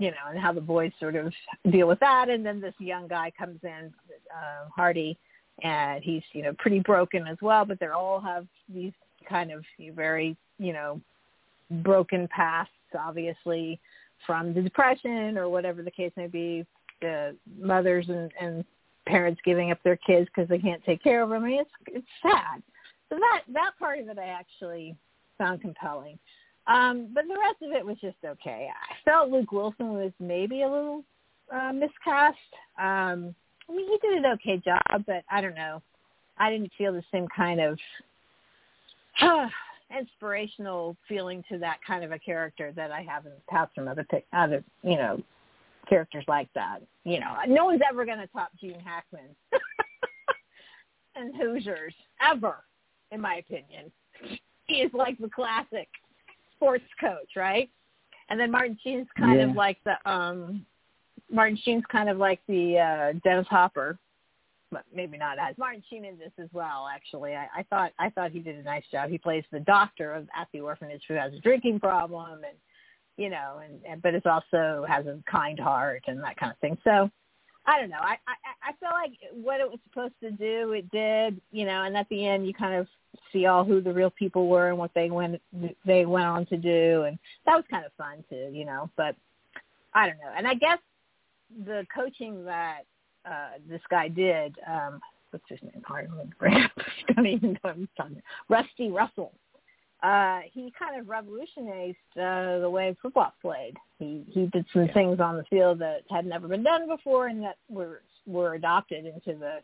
[0.00, 1.32] you know, and how the boys sort of
[1.72, 2.28] deal with that.
[2.28, 3.92] And then this young guy comes in,
[4.32, 5.18] uh, Hardy,
[5.62, 7.64] and he's you know pretty broken as well.
[7.64, 8.92] But they all have these
[9.28, 9.64] kind of
[9.94, 11.00] very you know
[11.70, 13.80] broken pasts, obviously
[14.26, 16.66] from the depression or whatever the case may be.
[17.00, 18.64] The mothers and, and
[19.06, 21.44] parents giving up their kids because they can't take care of them.
[21.44, 22.62] I mean, it's it's sad.
[23.08, 24.96] So that that part of it I actually
[25.38, 26.18] found compelling.
[26.66, 28.68] Um, but the rest of it was just okay.
[28.68, 31.02] I felt Luke Wilson was maybe a little
[31.52, 32.36] uh, miscast.
[32.78, 33.34] Um,
[33.68, 35.82] I mean, he did an okay job, but I don't know.
[36.36, 37.78] I didn't feel the same kind of
[39.96, 43.88] inspirational feeling to that kind of a character that I have in the past from
[43.88, 45.22] other other you know
[45.88, 46.80] characters like that.
[47.04, 49.34] You know, no one's ever going to top Gene Hackman
[51.16, 52.56] and Hoosiers ever,
[53.10, 53.90] in my opinion.
[54.66, 55.88] He is like the classic
[56.54, 57.70] sports coach, right?
[58.28, 59.46] And then Martin Sheen's kind Yeah.
[59.48, 60.66] of like the um
[61.30, 63.98] Martin Sheen's kind of like the uh Dennis Hopper,
[64.70, 66.88] but maybe not as Martin Sheen in this as well.
[66.92, 69.10] Actually, I, I thought I thought he did a nice job.
[69.10, 72.56] He plays the doctor of at the orphanage who has a drinking problem, and
[73.16, 76.58] you know, and, and but is also has a kind heart and that kind of
[76.58, 76.78] thing.
[76.84, 77.10] So
[77.66, 78.00] I don't know.
[78.00, 81.40] I, I I feel like what it was supposed to do, it did.
[81.50, 82.86] You know, and at the end, you kind of
[83.32, 85.40] see all who the real people were and what they went
[85.84, 88.50] they went on to do, and that was kind of fun too.
[88.52, 89.16] You know, but
[89.94, 90.32] I don't know.
[90.36, 90.78] And I guess
[91.64, 92.82] the coaching that
[93.28, 95.82] uh this guy did, um what's his name?
[95.88, 96.32] I don't.
[97.08, 98.22] I don't even know talking about.
[98.48, 99.32] Rusty Russell.
[100.02, 103.76] Uh he kind of revolutionized uh the way football played.
[103.98, 104.94] He he did some Yeah.
[104.94, 109.06] things on the field that had never been done before and that were were adopted
[109.06, 109.58] into the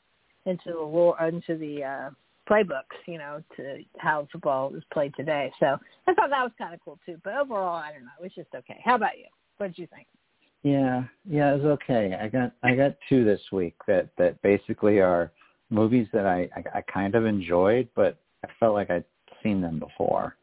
[0.50, 2.10] into the lore into the uh
[2.50, 5.50] playbooks, you know, to how football is played today.
[5.60, 7.18] So I thought that was kind of cool too.
[7.24, 8.10] But overall, I don't know.
[8.20, 8.80] It was just okay.
[8.84, 9.24] How about you?
[9.56, 10.06] What did you think?
[10.64, 12.18] Yeah, yeah, it was okay.
[12.20, 15.30] I got I got two this week that that basically are
[15.68, 19.04] movies that I I, I kind of enjoyed, but I felt like I'd
[19.42, 20.36] seen them before.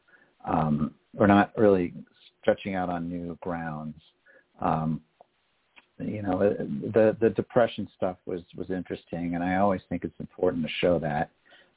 [0.48, 1.94] Um, we're not really
[2.40, 4.00] stretching out on new grounds.
[4.60, 5.02] Um,
[5.98, 6.38] you know,
[6.94, 11.00] the the depression stuff was was interesting, and I always think it's important to show
[11.00, 11.32] that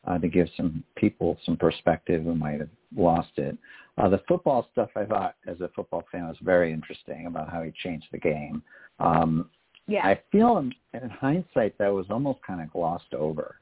[0.07, 3.57] uh, to give some people some perspective who might have lost it.
[3.97, 7.63] Uh, the football stuff I thought as a football fan was very interesting about how
[7.63, 8.63] he changed the game.
[8.99, 9.49] Um,
[9.87, 10.07] yeah.
[10.07, 13.57] I feel in, in hindsight that was almost kind of glossed over.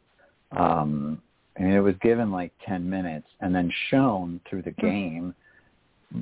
[0.53, 1.21] Um,
[1.57, 4.87] and it was given like 10 minutes and then shown through the mm-hmm.
[4.87, 5.35] game,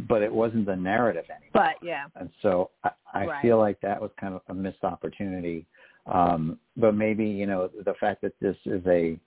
[0.09, 1.51] but it wasn't the narrative anymore.
[1.53, 2.07] But yeah.
[2.17, 3.43] And so I, I right.
[3.43, 5.67] feel like that was kind of a missed opportunity.
[6.07, 9.19] Um, but maybe, you know, the fact that this is a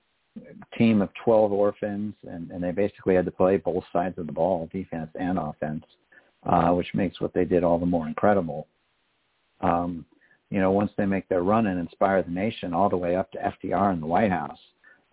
[0.78, 4.34] team of 12 orphans, and, and they basically had to play both sides of the
[4.34, 5.86] ball, defense and offense,
[6.46, 8.68] uh, which makes what they did all the more incredible.
[9.62, 10.06] Um,
[10.50, 13.32] you know, once they make their run and inspire the nation all the way up
[13.32, 14.60] to FDR in the White House,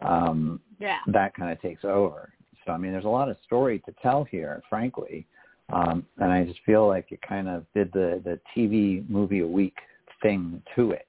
[0.03, 0.99] um, yeah.
[1.07, 2.33] that kind of takes over.
[2.67, 5.27] So, I mean, there's a lot of story to tell here, frankly.
[5.73, 9.47] Um, and I just feel like it kind of did the, the TV movie a
[9.47, 9.77] week
[10.23, 11.07] thing to it.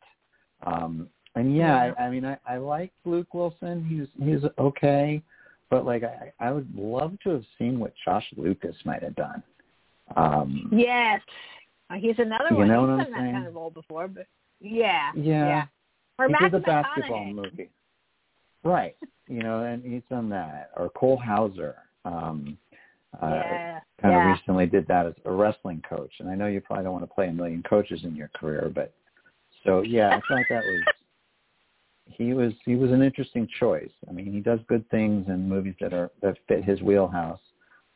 [0.66, 1.94] Um, and yeah.
[1.98, 3.86] I, I mean, I, I like Luke Wilson.
[3.86, 5.22] He's he's okay,
[5.70, 9.44] but like I, I would love to have seen what Josh Lucas might have done.
[10.16, 11.22] Um, yes,
[11.90, 12.68] uh, he's another you one.
[12.68, 13.34] Know he's what done I'm that saying?
[13.34, 14.28] kind of role before, but
[14.60, 15.66] yeah, yeah, yeah.
[16.20, 17.70] Or he did the basketball movie,
[18.64, 18.96] right?
[19.28, 20.72] You know, and he's done that.
[20.76, 21.76] Or Cole Hauser.
[22.04, 22.58] Um,
[23.22, 24.32] uh, yeah, kind yeah.
[24.32, 26.12] of recently did that as a wrestling coach.
[26.20, 28.72] And I know you probably don't want to play a million coaches in your career,
[28.74, 28.94] but
[29.64, 30.84] so yeah, I thought that was
[32.18, 33.92] he was he was an interesting choice.
[34.10, 37.40] I mean, he does good things in movies that are that fit his wheelhouse.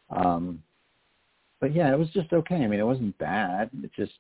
[0.10, 0.62] Um,
[1.62, 2.56] but yeah, it was just okay.
[2.56, 3.70] I mean, it wasn't bad.
[3.84, 4.14] It just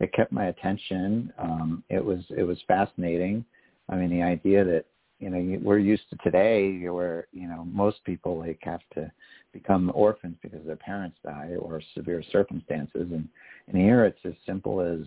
[0.00, 1.32] it kept my attention.
[1.38, 3.44] Um, it was it was fascinating.
[3.88, 4.84] I mean, the idea that
[5.18, 9.10] you know we're used to today, where you know most people like have to
[9.52, 13.28] become orphans because their parents die or severe circumstances, and
[13.68, 15.06] and here it's as simple as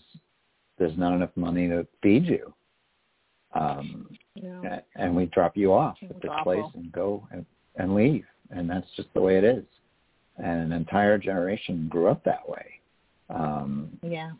[0.77, 2.53] there's not enough money to feed you
[3.55, 4.79] um, yeah.
[4.95, 6.53] and we drop you off at this awful.
[6.53, 7.45] place and go and,
[7.77, 9.63] and leave, and that's just the way it is.
[10.37, 12.65] And an entire generation grew up that way.
[13.29, 14.31] Um, Yeah.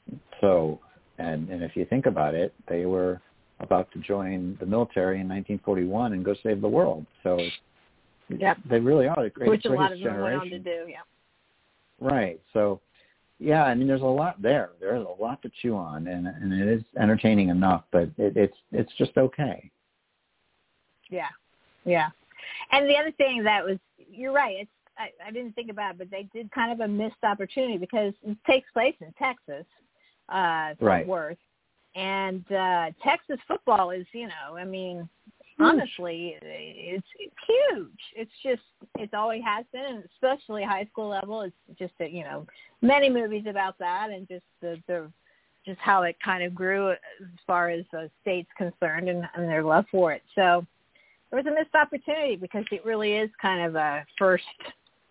[0.42, 0.80] so,
[1.18, 3.22] and and if you think about it, they were
[3.62, 7.06] about to join the military in 1941 and go save the world.
[7.24, 7.40] So,
[8.30, 8.58] Yep.
[8.70, 10.86] they really are the greatest, Which a lot of them went on to do.
[10.90, 11.02] Yeah.
[12.02, 12.42] Right.
[12.52, 12.82] So,
[13.40, 14.72] yeah, I mean, there's a lot there.
[14.80, 18.58] There's a lot to chew on, and and it is entertaining enough, but it, it's
[18.72, 19.70] it's just okay.
[21.10, 21.28] Yeah,
[21.84, 22.10] yeah.
[22.72, 24.56] And the other thing that was, you're right.
[24.60, 27.78] It's I, I didn't think about it, but they did kind of a missed opportunity
[27.78, 29.66] because it takes place in Texas,
[30.30, 31.08] uh, Fort Right.
[31.08, 31.38] Worth,
[31.96, 35.10] and uh, Texas football is, you know, I mean.
[35.58, 35.64] Hmm.
[35.64, 38.00] honestly, it's, it's huge.
[38.16, 38.62] It's just,
[38.98, 41.42] it's always has been, and especially high school level.
[41.42, 42.46] It's just that, you know,
[42.82, 45.10] many movies about that, and just the the
[45.66, 46.98] just how it kind of grew as
[47.48, 50.22] far as the state's concerned and, and their love for it.
[50.36, 50.64] So
[51.30, 54.44] there was a missed opportunity because it really is kind of a first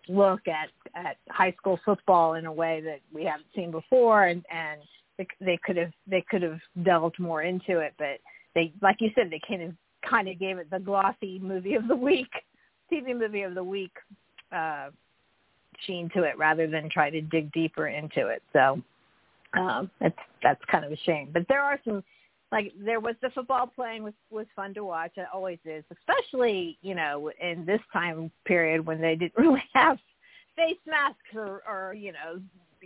[0.07, 4.45] look at at high school football in a way that we haven't seen before, and
[4.51, 4.81] and
[5.17, 8.19] they, they could have they could have delved more into it, but
[8.53, 9.71] they like you said they kind of
[10.09, 12.31] kind of gave it the glossy movie of the week,
[12.91, 13.93] TV movie of the week
[14.51, 14.89] uh,
[15.85, 18.41] sheen to it rather than try to dig deeper into it.
[18.53, 18.81] So
[19.57, 21.29] um, that's that's kind of a shame.
[21.33, 22.03] But there are some
[22.51, 25.11] like there was the football playing was was fun to watch.
[25.15, 29.97] It always is, especially you know in this time period when they didn't really have
[30.55, 32.41] face masks or or you know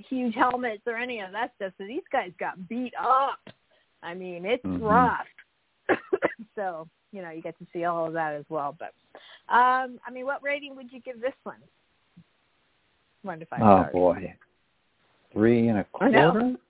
[0.09, 1.73] huge helmets or any of that stuff.
[1.77, 3.39] So these guys got beat up.
[4.01, 4.81] I mean, it's Mhm.
[4.81, 5.27] rough.
[6.55, 8.75] so you know you get to see all of that as well.
[8.77, 8.93] But
[9.53, 11.57] um, I mean, what rating would you give this one?
[13.23, 13.93] One to five Oh stars.
[13.93, 14.33] boy,
[15.33, 16.55] three and a quarter.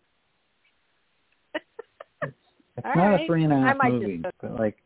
[2.78, 3.22] It's All not right.
[3.24, 4.78] a three and a half just movie, but like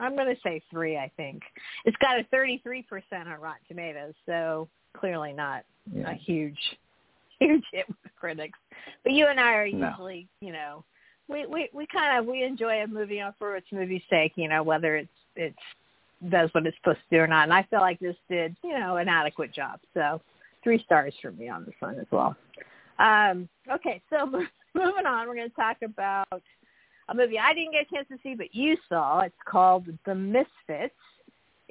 [0.00, 0.96] I'm going to say three.
[0.98, 1.42] I think
[1.84, 6.10] it's got a 33% on Rotten Tomatoes, so clearly not yeah.
[6.10, 6.58] a huge,
[7.38, 8.58] huge hit with critics.
[9.02, 9.88] But you and I are No.
[9.88, 10.84] usually, you know,
[11.30, 14.96] we we kind of we enjoy a movie for its movie's sake, you know, whether
[14.96, 15.56] it's it's
[16.28, 17.44] does what it's supposed to do or not.
[17.44, 19.80] And I feel like this did, you know, an adequate job.
[19.94, 20.20] So
[20.62, 22.36] three stars for me on this one as well.
[22.98, 24.26] Um, okay, so
[24.74, 26.42] moving on, we're going to talk about
[27.08, 29.20] a movie I didn't get a chance to see, but you saw.
[29.20, 30.94] It's called The Misfits.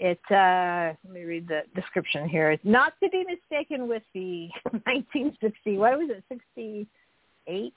[0.01, 2.51] It uh let me read the description here.
[2.51, 7.73] It's not to be mistaken with the 1960 what was it 68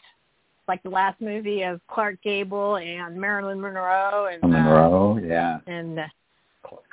[0.68, 5.58] like the last movie of Clark Gable and Marilyn Monroe and Monroe, uh, yeah.
[5.66, 6.06] And uh,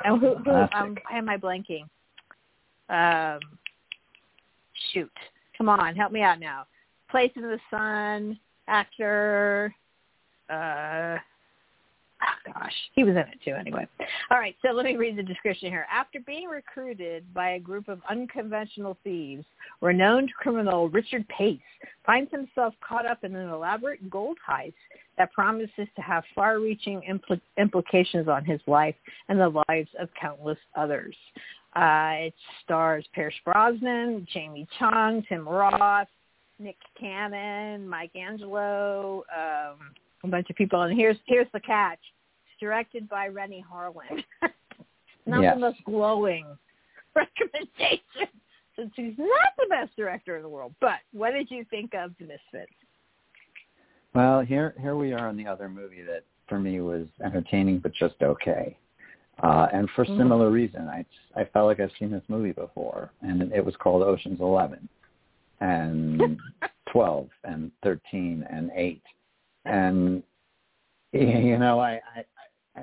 [0.04, 1.84] and who, who um, why am I blanking?
[2.90, 3.40] Um
[4.94, 5.12] shoot.
[5.58, 6.66] Come on, help me out now.
[7.12, 9.74] Place in the Sun, actor
[10.50, 11.18] uh
[12.22, 13.88] oh gosh, he was in it too anyway.
[14.32, 15.86] All right, so let me read the description here.
[15.92, 19.46] After being recruited by a group of unconventional thieves,
[19.82, 21.60] renowned criminal Richard Pace
[22.06, 24.74] finds himself caught up in an elaborate gold heist
[25.18, 28.96] that promises to have far-reaching impl- implications on his life
[29.28, 31.16] and the lives of countless others.
[31.76, 36.08] Uh, it stars Pierce Brosnan, Jamie Chung, Tim Roth,
[36.58, 39.92] Nick Cannon, Mike Angelo, um,
[40.24, 40.82] a bunch of people.
[40.82, 42.00] And here's here's the catch:
[42.46, 44.24] it's directed by Renny Harlin.
[45.26, 45.56] not yes.
[45.56, 46.46] the most glowing
[47.16, 48.28] recommendation,
[48.76, 50.74] since he's not the best director in the world.
[50.82, 52.72] But what did you think of The Misfits?
[54.14, 57.94] Well, here here we are on the other movie that for me was entertaining but
[57.94, 58.78] just okay.
[59.42, 60.18] Uh, and for mm-hmm.
[60.18, 61.06] similar reason, I
[61.36, 64.90] I felt like I've seen this movie before, and it was called Ocean's Eleven,
[65.62, 66.40] and
[66.92, 69.04] twelve, and thirteen, and eight,
[71.60, 72.24] know I, I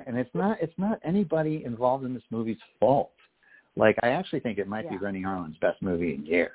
[0.05, 3.11] and it's not it's not anybody involved in this movie's fault.
[3.75, 4.91] Like I actually think it might yeah.
[4.91, 6.51] be Renny Harlin's best movie in years.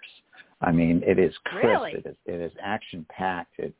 [0.61, 1.67] I mean, it is crisp.
[1.67, 1.93] Really?
[1.93, 3.59] It is it is action packed.
[3.59, 3.75] It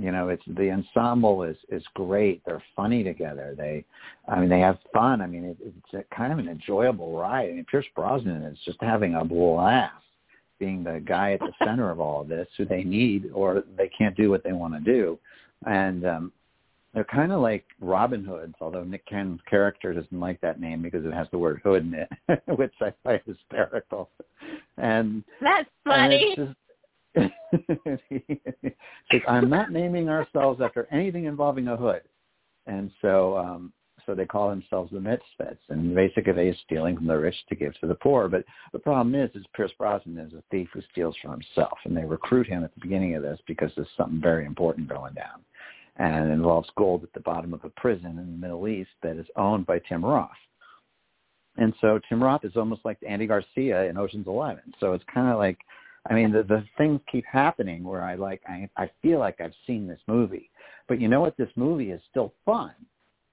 [0.00, 2.42] you know, it's the ensemble is is great.
[2.44, 3.54] They're funny together.
[3.56, 3.84] They,
[4.26, 5.20] I mean, they have fun.
[5.20, 7.50] I mean, it, it's a kind of an enjoyable ride.
[7.50, 9.94] I mean, Pierce Brosnan is just having a blast
[10.58, 13.88] being the guy at the center of all of this, who they need, or they
[13.88, 15.18] can't do what they want to do
[15.66, 16.32] and um,
[16.94, 21.04] they're kind of like Robin Hoods, although Nick Cannon's character doesn't like that name because
[21.04, 24.10] it has the word hood in it, which I find hysterical.
[24.76, 26.36] And that's funny.
[26.36, 26.54] And
[29.28, 32.02] I'm not naming ourselves after anything involving a hood,
[32.66, 33.72] and so um,
[34.06, 37.78] so they call themselves the Misfits, and basically they're stealing from the rich to give
[37.80, 38.28] to the poor.
[38.28, 41.96] But the problem is, is Pierce Brosnan is a thief who steals from himself, and
[41.96, 45.44] they recruit him at the beginning of this because there's something very important going down
[45.96, 49.16] and it involves gold at the bottom of a prison in the Middle East that
[49.16, 50.30] is owned by Tim Roth.
[51.56, 54.72] And so Tim Roth is almost like Andy Garcia in Ocean's Eleven.
[54.80, 55.58] So it's kind of like,
[56.08, 59.54] I mean, the the things keep happening where I like, I I feel like I've
[59.66, 60.50] seen this movie,
[60.88, 61.36] but you know what?
[61.36, 62.72] This movie is still fun,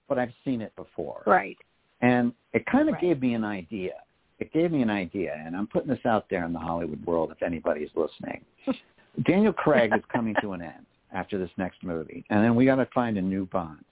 [0.09, 1.23] but I've seen it before.
[1.25, 1.57] Right.
[2.01, 3.01] And it kind of right.
[3.01, 3.93] gave me an idea.
[4.39, 7.31] It gave me an idea, and I'm putting this out there in the Hollywood world
[7.31, 8.41] if anybody's listening.
[9.25, 12.75] Daniel Craig is coming to an end after this next movie, and then we got
[12.75, 13.83] to find a new Bond.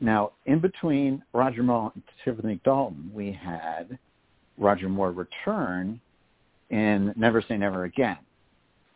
[0.00, 3.98] Now, in between Roger Moore and Timothy Dalton, we had
[4.58, 6.00] Roger Moore return
[6.70, 8.18] in Never Say Never Again.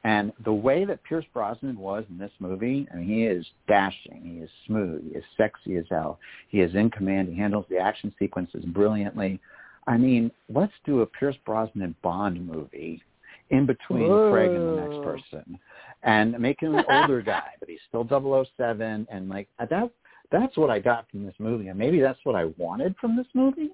[0.02, 4.22] And the way that Pierce Brosnan was in this movie, I mean, he is dashing,
[4.22, 7.78] he is smooth, he is sexy as hell, he is in command, he handles the
[7.78, 9.40] action sequences brilliantly.
[9.88, 13.02] I mean, let's do a Pierce Brosnan Bond movie
[13.50, 14.30] in between Whoa.
[14.32, 15.58] Craig and the next person
[16.02, 19.90] and make him an older guy, but he's still 007 and like that
[20.32, 21.68] that's what I got from this movie.
[21.68, 23.70] And maybe that's what I wanted from this movie.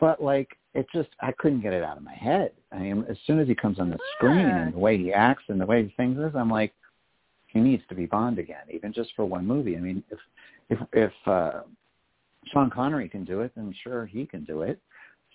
[0.00, 2.52] But like it just I couldn't get it out of my head.
[2.72, 5.44] I mean as soon as he comes on the screen and the way he acts
[5.48, 6.72] and the way he things is, I'm like,
[7.48, 9.76] he needs to be Bond again, even just for one movie.
[9.76, 10.18] I mean if
[10.70, 11.60] if if uh
[12.52, 14.80] Sean Connery can do it, then sure he can do it.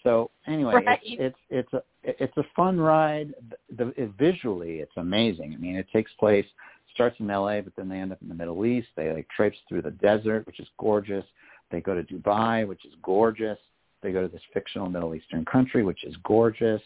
[0.07, 0.99] So anyway, right.
[1.03, 1.83] it's it's it's a
[2.23, 3.33] it's a fun ride.
[3.75, 5.53] The, the visually, it's amazing.
[5.53, 6.45] I mean, it takes place
[6.93, 8.87] starts in L.A., but then they end up in the Middle East.
[8.95, 11.23] They like traipse through the desert, which is gorgeous.
[11.69, 13.59] They go to Dubai, which is gorgeous.
[14.01, 16.81] They go to this fictional Middle Eastern country, which is gorgeous.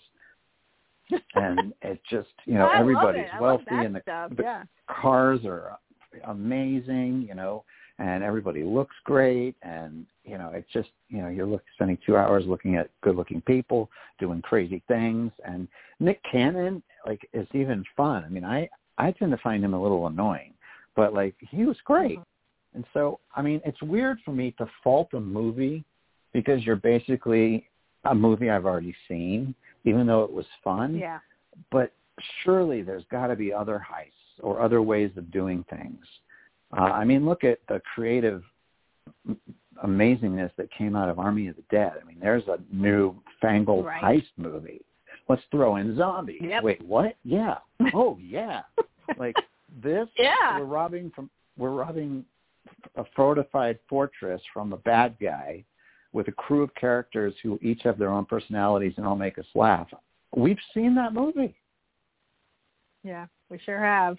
[1.36, 4.31] and it's just you know I everybody's wealthy and the, stuff.
[4.36, 4.63] the yeah.
[4.89, 5.77] cars are
[6.25, 7.25] amazing.
[7.27, 7.63] You know,
[8.01, 12.17] and everybody looks great and you know it's just you know you're look, spending two
[12.17, 15.67] hours looking at good looking people doing crazy things and
[15.99, 18.23] nick cannon like is even fun.
[18.25, 20.54] I mean i i tend to find him a little annoying
[20.95, 22.17] but like he was great.
[22.19, 22.77] Mm-hmm.
[22.77, 25.83] and so i mean it's weird for me to fault a movie
[26.33, 27.69] because you're basically
[28.06, 30.95] a movie i've already seen even though it was fun.
[30.95, 31.19] Yeah.
[31.71, 31.91] But
[32.43, 36.06] surely there's got to be other heists or other ways of doing things
[36.78, 38.44] uh, I mean, look at the creative
[39.84, 41.94] amazingness that came out of Army of the Dead.
[42.02, 44.02] I mean, there's a new fangled right.
[44.02, 44.82] heist movie.
[45.28, 46.42] Let's throw in zombies.
[46.42, 46.63] Yep.
[46.63, 47.15] Wait, what?
[47.24, 47.58] Yeah.
[47.96, 48.62] Oh, yeah.
[49.17, 49.36] like
[49.84, 50.08] this.
[50.17, 50.60] Yeah.
[50.60, 51.30] We're robbing from.
[51.58, 52.26] We're robbing
[52.96, 55.63] a fortified fortress from a bad guy
[56.13, 59.46] with a crew of characters who each have their own personalities and all make us
[59.56, 59.88] laugh.
[60.36, 61.56] We've seen that movie.
[63.04, 64.17] Yeah, we sure have.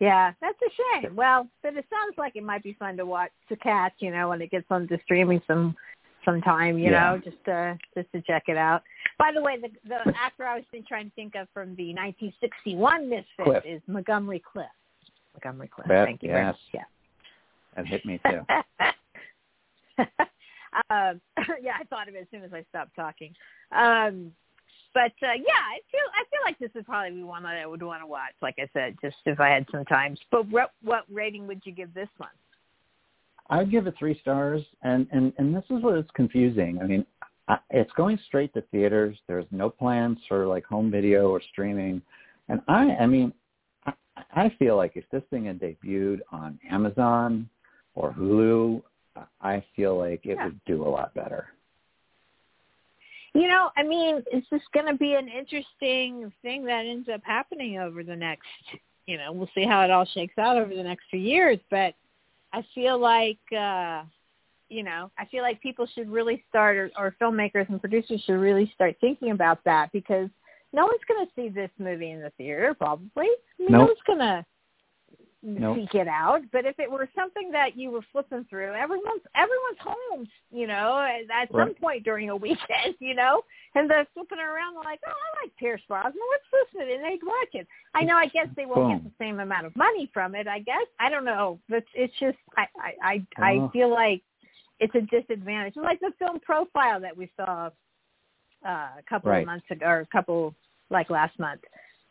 [0.00, 1.14] Yeah, that's a shame.
[1.14, 4.30] Well, but it sounds like it might be fun to watch to catch, you know,
[4.30, 5.76] when it gets onto streaming some
[6.24, 7.12] sometime, you Yeah.
[7.12, 8.82] know, just to just to check it out.
[9.18, 11.94] By the way, the the actor I was been trying to think of from the
[11.94, 13.66] 1961 Misfits Clift.
[13.66, 14.70] is Montgomery Clift.
[15.34, 15.88] Montgomery Clift.
[15.88, 16.56] Thank you very yes.
[16.72, 16.84] much.
[17.76, 18.40] That hit me too.
[20.90, 21.20] um,
[21.62, 23.34] yeah, I thought of it as soon as I stopped talking.
[23.72, 24.32] Um,
[24.94, 27.66] but uh, yeah, I feel I feel like this would probably be one that I
[27.66, 28.32] would want to watch.
[28.42, 30.16] Like I said, just if I had some time.
[30.30, 32.30] But what what rating would you give this one?
[33.50, 36.78] I'd give it three stars, and and and this is what is confusing.
[36.82, 37.06] I mean,
[37.48, 39.18] I, it's going straight to theaters.
[39.26, 42.02] There's no plans for like home video or streaming,
[42.48, 43.32] and I, I mean,
[43.86, 43.92] I,
[44.32, 47.48] I feel like if this thing had debuted on Amazon
[47.94, 48.82] or Hulu,
[49.40, 50.46] I feel like it Yeah.
[50.46, 51.48] would do a lot better.
[53.32, 57.20] You know, I mean, it's just going to be an interesting thing that ends up
[57.24, 58.48] happening over the next.
[59.06, 61.58] You know, we'll see how it all shakes out over the next few years.
[61.70, 61.94] But
[62.52, 64.02] I feel like, uh,
[64.68, 68.34] you know, I feel like people should really start, or, or filmmakers and producers should
[68.34, 70.28] really start thinking about that because
[70.72, 72.74] no one's going to see this movie in the theater.
[72.74, 74.44] Probably, I mean, no one's going to
[75.42, 75.78] Nope.
[75.78, 76.42] seek it out.
[76.52, 80.98] But if it were something that you were flipping through, everyone's everyone's home, you know,
[80.98, 83.40] at at some point during a weekend, you know,
[83.74, 86.12] and they're flipping around like, oh, I like Pierce Brosnan.
[86.30, 87.66] Let's listen, and they'd watch it.
[87.94, 88.16] I know.
[88.16, 90.46] I guess they won't get the same amount of money from it.
[90.46, 93.70] I guess I don't know, but it's just I I I, I Oh.
[93.72, 94.22] feel like
[94.78, 95.74] it's a disadvantage.
[95.76, 97.70] It's like the film profile that we saw
[98.66, 99.40] uh, a couple Right.
[99.40, 100.54] of months ago, or a couple
[100.90, 101.62] like last month.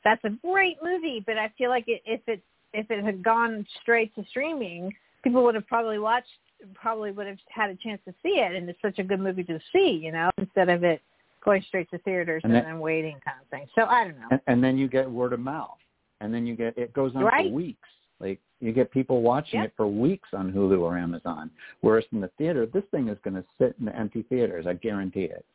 [0.03, 2.41] That's a great movie, but I feel like it, if it
[2.73, 4.93] if it had gone straight to streaming,
[5.23, 6.27] people would have probably watched,
[6.73, 9.43] probably would have had a chance to see it, and it's such a good movie
[9.45, 11.01] to see, you know, instead of it
[11.43, 13.65] going straight to theaters And and, that- then waiting kind of thing.
[13.75, 14.27] So I don't know.
[14.31, 15.77] and, and then you get word of mouth,
[16.21, 17.47] and then you get it goes on Right.
[17.47, 17.87] for weeks.
[18.19, 19.69] Like you get people watching Yep.
[19.69, 21.49] it for weeks on Hulu or Amazon.
[21.79, 24.67] Whereas in the theater, this thing is going to sit in the empty theaters.
[24.67, 25.45] I guarantee it.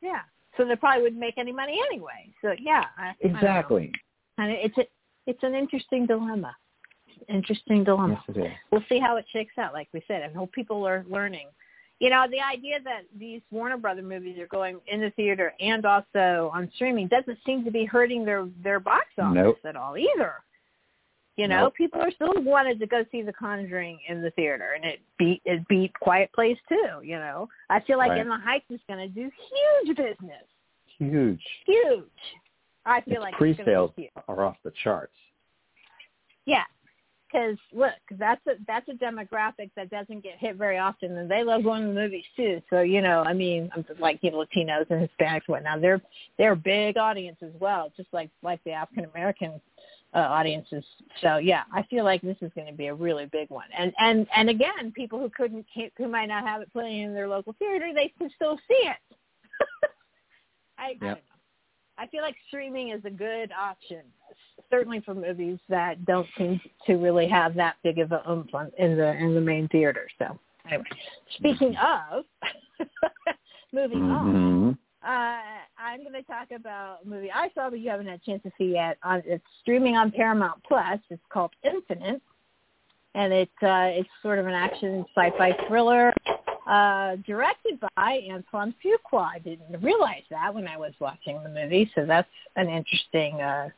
[0.00, 0.22] Yeah.
[0.56, 2.30] So they probably wouldn't make any money anyway.
[2.42, 3.14] So yeah, I, I.
[3.20, 3.92] Exactly.
[4.38, 4.74] And it's
[5.28, 6.56] it's an interesting dilemma.
[7.28, 8.22] Interesting dilemma.
[8.28, 8.52] Yes, it is.
[8.70, 9.72] we'll see how it shakes out.
[9.72, 11.48] Like we said, I hope people are learning.
[12.00, 15.84] You know, the idea that these Warner Brother movies are going in the theater and
[15.84, 19.58] also on streaming doesn't seem to be hurting their their box office Nope.
[19.64, 20.34] at all either.
[21.36, 21.74] You know, Nope.
[21.74, 25.42] people are still wanted to go see The Conjuring in the theater, and it beat
[25.44, 27.00] it beat Quiet Place too.
[27.02, 28.20] You know, I feel like Right.
[28.20, 29.28] In the Heights is going to do
[29.84, 30.44] huge business,
[30.98, 31.42] Huge.
[31.66, 32.04] huge.
[32.88, 33.92] I feel like it's gonna be pre-sales
[34.28, 35.12] are off the charts.
[36.46, 36.64] Yeah,
[37.30, 41.44] because look, that's a that's a demographic that doesn't get hit very often, and they
[41.44, 42.62] love going to the movies too.
[42.70, 45.80] So you know, I mean, I'm like you know, Latinos and Hispanics, and whatnot.
[45.80, 46.00] They're
[46.38, 49.60] they're a big audience as well, just like like the African American
[50.14, 50.84] uh, audiences.
[51.20, 53.66] So yeah, I feel like this is going to be a really big one.
[53.76, 55.66] And and and again, people who couldn't
[55.96, 58.96] who might not have it playing in their local theater, they can still see it.
[60.78, 61.16] I, know.
[61.98, 64.02] I feel like streaming is a good option,
[64.70, 68.70] certainly for movies that don't seem to really have that big of a oomph on,
[68.78, 70.06] in the in the main theater.
[70.18, 70.84] So anyway,
[71.36, 72.24] speaking of
[73.72, 74.78] moving on, Mhm.
[75.02, 75.42] uh,
[75.78, 78.42] I'm going to talk about a movie I saw but you haven't had a chance
[78.44, 78.98] to see yet.
[79.02, 81.00] On, it's streaming on Paramount Plus.
[81.10, 82.22] It's called Infinite,
[83.14, 86.14] and it's uh, it's sort of an action sci-fi thriller
[86.68, 89.30] uh, directed by Antoine Fuqua.
[89.34, 93.70] I didn't realize that when I was watching the movie, so that's an interesting uh,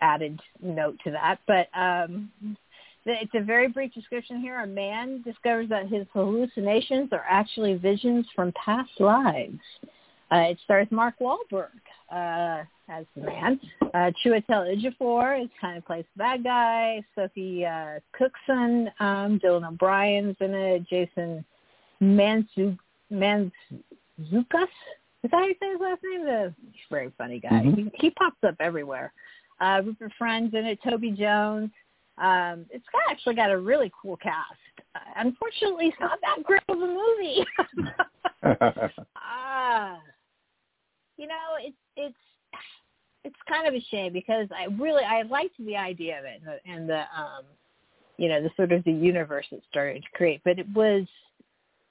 [0.00, 1.38] added note to that.
[1.46, 2.30] But um,
[3.06, 4.60] it's a very brief description here.
[4.60, 9.58] A man discovers that his hallucinations are actually visions from past lives.
[10.30, 11.70] Uh, it stars Mark Wahlberg
[12.12, 13.58] uh, as the man.
[13.94, 17.02] Uh, Chiwetel Ejiofor is kind of plays the bad guy.
[17.14, 20.86] Sophie uh, Cookson, um, Dylan O'Brien's in it.
[20.88, 21.44] Jason
[22.02, 22.78] Manzu
[23.12, 23.50] Mantzoukas.
[25.22, 26.24] Is that how you say his last name?
[26.24, 26.54] The a
[26.90, 27.62] very funny guy.
[27.64, 27.76] Mhm.
[27.76, 29.12] He, he pops up everywhere.
[29.60, 30.78] Uh, Rupert Friend's in it.
[30.82, 31.70] Toby Jones.
[32.18, 34.54] Um, it's got, actually got a really cool cast.
[34.94, 37.44] Uh, unfortunately, it's not that great of a movie.
[39.16, 39.98] Ah,
[41.16, 42.16] you know, it's it's
[43.24, 46.46] it's kind of a shame because I really I liked the idea of it and
[46.46, 47.44] the, and the um,
[48.16, 51.06] you know, the sort of the universe it started to create, but it was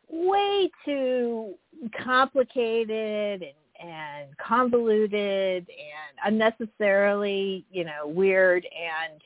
[0.09, 1.55] way too
[2.03, 9.21] complicated and and convoluted and unnecessarily, you know, weird and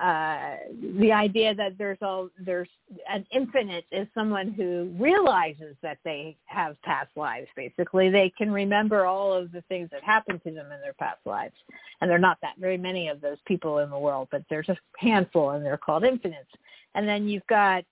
[0.00, 0.54] uh,
[1.00, 2.68] the idea that there's all there's
[3.10, 7.48] an infinite is someone who realizes that they have past lives.
[7.56, 11.18] Basically, they can remember all of the things that happened to them in their past
[11.24, 11.54] lives,
[12.00, 14.68] and there are not that very many of those people in the world, but there's
[14.68, 16.46] a handful, and they're called infinites.
[16.94, 17.84] And then you've got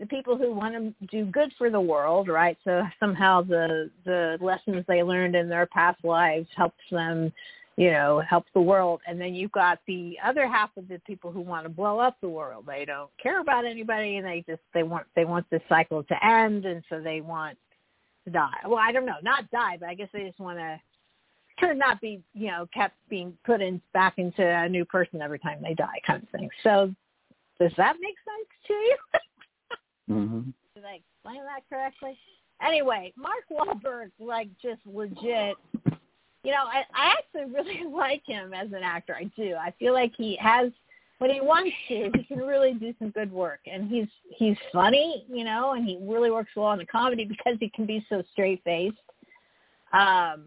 [0.00, 2.56] the people who want to do good for the world, right?
[2.64, 7.32] So somehow the the lessons they learned in their past lives helps them
[7.80, 9.00] you know, help the world.
[9.06, 12.14] And then you've got the other half of the people who want to blow up
[12.20, 12.64] the world.
[12.66, 16.26] They don't care about anybody and they just they want they want this cycle to
[16.26, 17.56] end and so they want
[18.26, 18.58] to die.
[18.66, 20.78] Well, I don't know, not die, but I guess they just want to
[21.66, 25.38] to not be, you know, kept being put in back into a new person every
[25.38, 26.50] time they die kind of thing.
[26.62, 26.94] So
[27.58, 28.96] does that make sense to you?
[30.10, 30.52] mhm.
[30.74, 32.18] Did I explain that correctly?
[32.62, 35.56] Anyway, Mark Wahlberg like just legit
[36.42, 39.14] you know, I, I actually really like him as an actor.
[39.14, 39.54] I do.
[39.54, 40.70] I feel like he has
[41.18, 43.60] when he wants to, he can really do some good work.
[43.70, 47.58] And he's he's funny, you know, and he really works well in the comedy because
[47.60, 48.96] he can be so straight faced.
[49.92, 50.46] Um,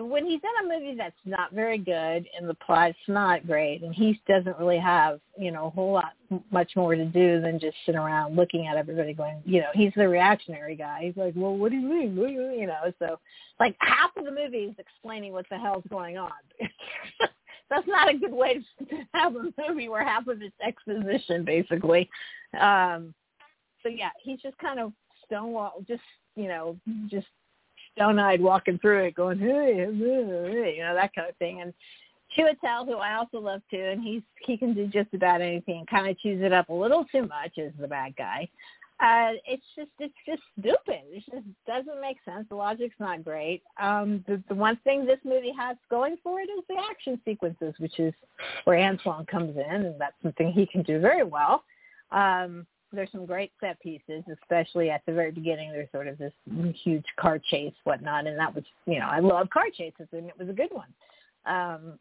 [0.00, 3.82] but when he's in a movie that's not very good and the plot's not great
[3.82, 6.12] and he doesn't really have, you know, a whole lot
[6.50, 9.92] much more to do than just sit around looking at everybody going, you know, he's
[9.96, 11.00] the reactionary guy.
[11.02, 12.16] He's like, well, what do you mean?
[12.16, 13.20] You know, so
[13.58, 16.32] like half of the movie is explaining what the hell's going on.
[17.68, 22.08] that's not a good way to have a movie where half of it's exposition, basically.
[22.58, 23.12] Um,
[23.82, 24.94] so yeah, he's just kind of
[25.26, 26.00] stonewall, just
[26.36, 26.78] you know,
[27.08, 27.26] just
[28.00, 31.60] stone-eyed walking through it, going, hey, hey, you know, that kind of thing.
[31.60, 31.74] And
[32.36, 35.84] Chiwetel, who I also love too, and he's he can do just about anything.
[35.90, 38.48] Kind of chews it up a little too much as the bad guy.
[39.00, 41.02] Uh, it's just it's just stupid.
[41.10, 42.46] It just doesn't make sense.
[42.48, 43.62] The logic's not great.
[43.80, 47.74] Um, the the one thing this movie has going for it is the action sequences,
[47.78, 48.14] which is
[48.64, 51.64] where Antoine comes in, and that's something he can do very well.
[52.12, 55.70] Um, there's some great set pieces, especially at the very beginning.
[55.70, 56.32] There's sort of this
[56.82, 60.38] huge car chase, whatnot, and that was, you know, I love car chases, and it
[60.38, 60.88] was a good one.
[61.46, 61.98] Um,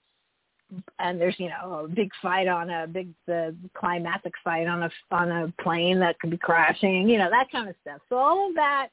[0.99, 4.91] and there's, you know, a big fight on a big, the climatic fight on a
[5.11, 8.01] on a plane that could be crashing, you know, that kind of stuff.
[8.09, 8.89] So all of that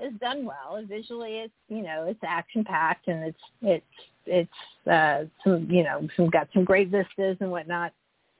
[0.00, 0.82] is done well.
[0.86, 3.84] Visually, it's, you know, it's action packed, and it's it's
[4.26, 7.92] it's uh, some, you know, some got some great vistas and whatnot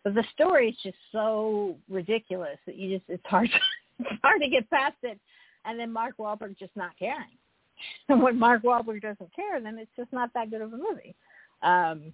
[0.09, 3.51] but the story is just so ridiculous that you just it's hard
[3.99, 5.19] it's hard to get past it.
[5.65, 7.25] And then Mark Wahlberg just not caring.
[8.09, 11.15] And when Mark Wahlberg doesn't care, then it's just not that good of a movie.
[11.63, 12.13] Um,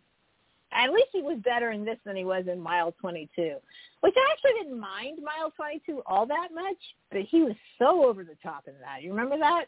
[0.73, 3.55] at least he was better in this than he was in Mile 22,
[4.01, 6.77] which I actually didn't mind Mile 22 all that much,
[7.11, 9.03] but he was so over the top in that.
[9.03, 9.65] You remember that?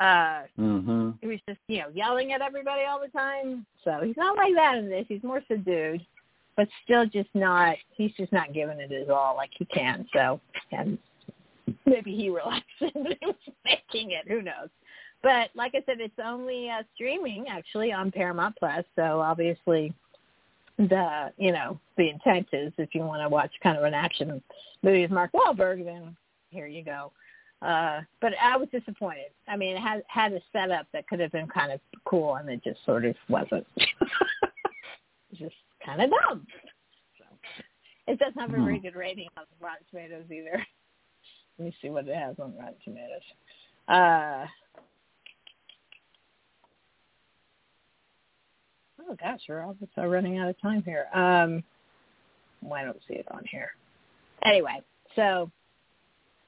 [0.00, 1.10] Uh, mm-hmm.
[1.20, 3.66] He was just, you know, yelling at everybody all the time.
[3.84, 5.04] So he's not like that in this.
[5.06, 6.00] He's more subdued
[6.56, 9.36] but still just not he's just not giving it his all.
[9.36, 10.40] Like he can so
[10.72, 10.98] and
[11.84, 13.34] maybe he realized that he was
[13.64, 14.26] making it.
[14.28, 14.68] Who knows?
[15.22, 18.84] But like i said it's only uh streaming actually on paramount plus.
[18.96, 19.94] So obviously
[20.78, 24.42] the you know the intent is if you want to watch kind of an action
[24.82, 26.16] movie with mark Wahlberg, then
[26.50, 27.12] here you go.
[27.62, 29.30] Uh but i was disappointed.
[29.48, 32.48] I mean it had had a setup that could have been kind of cool and
[32.48, 33.66] it just sort of wasn't.
[35.34, 36.46] Just kind of dumb.
[37.18, 37.24] So
[38.06, 38.86] it doesn't have a very hmm.
[38.86, 40.64] good rating on Rotten Tomatoes either.
[41.58, 43.22] Let me see what it has on Rotten Tomatoes.
[43.88, 44.46] Uh,
[49.08, 51.06] oh gosh, we're almost running out of time here.
[51.14, 51.62] Um,
[52.62, 53.70] well, I don't see it on here.
[54.44, 54.82] Anyway,
[55.14, 55.50] so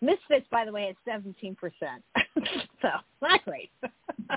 [0.00, 1.56] Misfits, by the way, is 17%.
[2.82, 2.88] so
[3.22, 3.70] not great.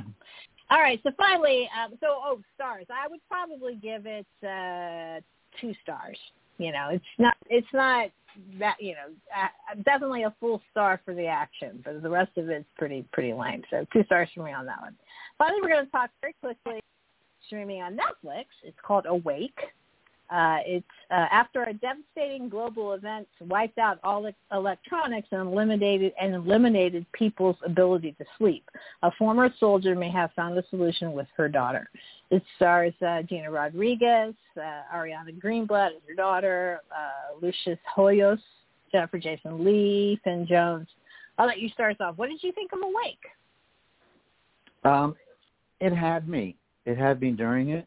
[0.72, 1.00] All right.
[1.04, 2.86] So finally, um, so oh, stars.
[2.90, 5.20] I would probably give it uh,
[5.60, 6.18] two stars.
[6.58, 8.10] You know, it's not it's not
[8.58, 12.50] that you know uh, definitely a full star for the action, but the rest of
[12.50, 13.64] it's pretty pretty lame.
[13.70, 14.96] So two stars for me on that one.
[15.38, 16.80] Finally, we're going to talk very quickly
[17.48, 18.46] streaming on Netflix.
[18.64, 19.60] It's called Awake.
[20.32, 26.34] Uh, it's uh, after a devastating global event wiped out all electronics and eliminated and
[26.34, 28.64] eliminated people's ability to sleep.
[29.04, 31.90] A former soldier may have found a solution with her daughter.
[32.30, 38.40] It stars uh, Gina Rodriguez, uh, Ariana Greenblatt as her daughter, uh, Lucius Hoyos,
[38.90, 40.88] Jennifer Jason Leigh, Finn Jones.
[41.38, 42.18] I'll let you start us off.
[42.18, 43.26] What did you think of Awake?
[44.86, 45.16] Um,
[45.82, 46.56] it had me.
[46.86, 47.86] It had me during it,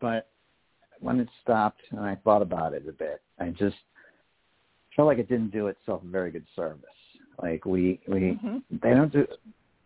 [0.00, 0.28] but
[1.02, 3.76] when it stopped and I thought about it a bit, I just
[4.94, 6.84] felt like it didn't do itself a very good service.
[7.40, 8.58] Like we we mm-hmm.
[8.82, 9.26] they don't do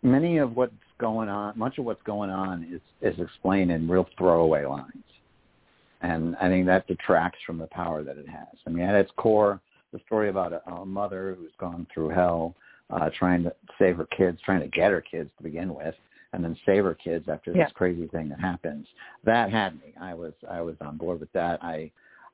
[0.03, 1.59] many of what's going on.
[1.59, 4.93] Much of what's going on is is explained in real throwaway lines.
[6.03, 8.59] and I think that detracts from the power that it has.
[8.67, 9.61] I mean, at its core,
[9.93, 12.55] the story about a, a mother who's gone through hell,
[12.91, 15.95] uh, trying to save her kids, trying to get her kids to begin with,
[16.33, 17.69] and then save her kids after this Yeah.
[17.71, 18.87] crazy thing that happens.
[19.25, 19.95] That had me.
[20.01, 21.63] I was I was on board with that.
[21.63, 21.91] I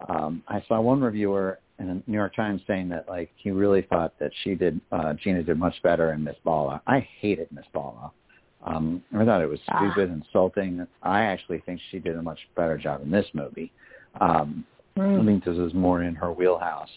[0.09, 3.83] um, I saw one reviewer in the New York Times saying that like he really
[3.83, 6.83] thought that she did uh, Gina did much better in Miss Bala.
[6.87, 8.13] I hated Miss Bala.
[8.65, 9.79] Um, I thought it was Ah.
[9.79, 10.87] stupid, insulting.
[11.03, 13.73] I actually think she did a much better job in this movie.
[14.21, 14.65] Um,
[14.97, 15.25] I Mm.
[15.25, 16.91] think this is more in her wheelhouse.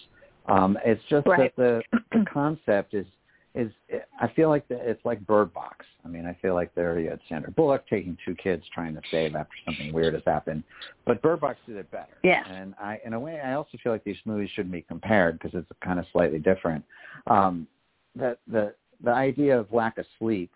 [0.47, 1.55] Um, it's just Right.
[1.55, 3.07] that the the concept is
[3.55, 3.71] is
[4.19, 5.85] I feel like the, it's like Bird Box.
[6.03, 9.01] I mean, I feel like there you had Sandra Bullock taking two kids trying to
[9.09, 10.63] save after something weird has happened,
[11.05, 12.17] but Bird Box did it better.
[12.23, 12.43] Yeah.
[12.47, 15.57] And I, in a way, I also feel like these movies shouldn't be compared because
[15.57, 16.83] it's kind of slightly different.
[17.27, 17.67] Um,
[18.15, 20.51] the the the idea of lack of sleep,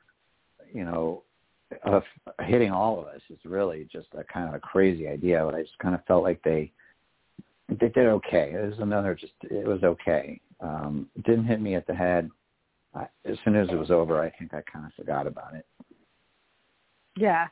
[0.74, 1.24] you know,
[1.84, 2.04] of
[2.42, 5.42] hitting all of us is really just a kind of a crazy idea.
[5.46, 6.72] But I just kind of felt like they
[7.70, 8.52] they did okay.
[8.54, 10.42] It was another just it was okay.
[10.62, 12.30] Um, it didn't hit me at the head.
[12.96, 15.66] I, as soon as it was over, I think I kind of forgot about it.
[17.18, 17.48] Yeah.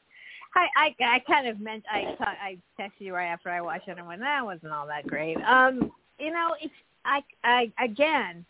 [0.55, 3.97] I, I I kind of meant I I texted you right after I watched it
[3.97, 5.37] and went that wasn't all that great.
[5.37, 6.73] Um, you know, it's
[7.05, 8.43] I I again,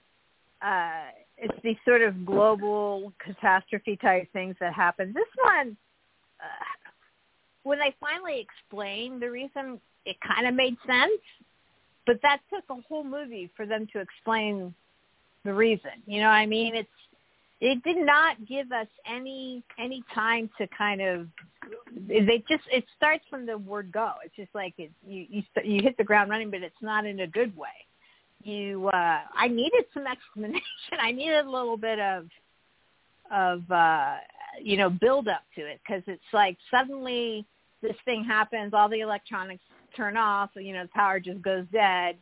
[0.61, 5.11] uh, it's these sort of global catastrophe type things that happen.
[5.13, 5.75] This one,
[6.39, 6.89] uh,
[7.63, 11.21] when they finally explained the reason, it kind of made sense,
[12.05, 14.73] but that took a whole movie for them to explain
[15.47, 15.91] the reason.
[16.05, 16.75] You know I mean?
[16.75, 16.89] It's
[17.59, 21.27] it did not give us any any time to kind of
[22.07, 25.81] they just it starts from the word go it's just like it you you you
[25.81, 27.67] hit the ground running but it's not in a good way
[28.43, 30.61] you uh i needed some explanation
[31.01, 32.27] i needed a little bit of
[33.31, 34.15] of uh
[34.61, 37.45] you know build up to it because it's like suddenly
[37.81, 39.63] this thing happens all the electronics
[39.95, 42.17] turn off you know the power just goes dead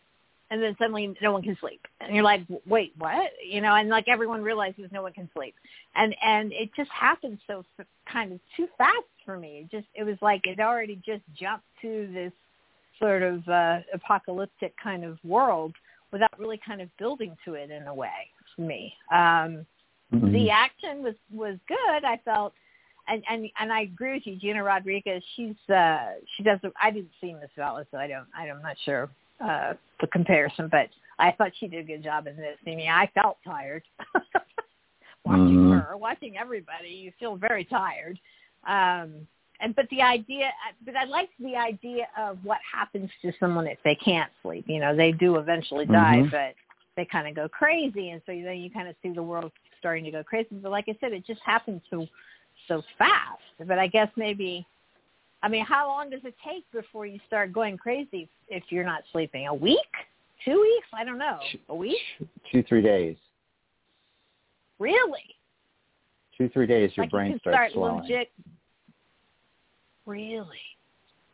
[0.51, 1.81] and then suddenly no one can sleep.
[2.01, 3.31] And you're like wait what?
[3.45, 5.55] You know and like everyone realizes no one can sleep.
[5.95, 8.93] And and it just happened so f- kind of too fast
[9.25, 9.65] for me.
[9.65, 12.33] It just it was like it already just jumped to this
[12.99, 15.73] sort of uh apocalyptic kind of world
[16.11, 18.93] without really kind of building to it in a way for me.
[19.11, 19.65] Um
[20.13, 20.31] Mm-hmm.
[20.33, 22.53] the action was was good i felt
[23.07, 25.23] and and and i agree with you gina rodriguez.
[25.35, 29.09] She's uh she does i didn't see miss Vallis, so i don't i'm not sure
[29.43, 30.87] uh the comparison but
[31.19, 32.57] i thought she did a good job in this.
[32.67, 33.83] I mean i felt tired.
[35.25, 35.71] Watching Mhm.
[35.87, 38.19] her watching everybody you feel very tired.
[38.67, 39.27] Um
[39.61, 40.51] and but the idea
[40.85, 44.65] but i liked the idea of what happens to someone if they can't sleep.
[44.67, 46.31] You know they do eventually die Mhm.
[46.31, 46.55] but
[46.95, 50.03] they kind of go crazy and so then you kind of see the world starting
[50.05, 50.47] to go crazy.
[50.51, 52.07] But like i said it just happens so
[52.67, 53.41] so fast.
[53.65, 54.65] But i guess maybe
[55.43, 59.03] i mean how long does it take before you start going crazy if you're not
[59.11, 59.47] sleeping?
[59.47, 59.77] A week?
[60.43, 60.87] Two weeks?
[60.93, 61.39] I don't know.
[61.69, 61.97] A week?
[62.51, 63.17] two three days.
[64.79, 65.35] really?
[66.37, 68.01] Two three days, your like brain you starts start swelling.
[68.01, 68.31] legit
[70.05, 70.57] really?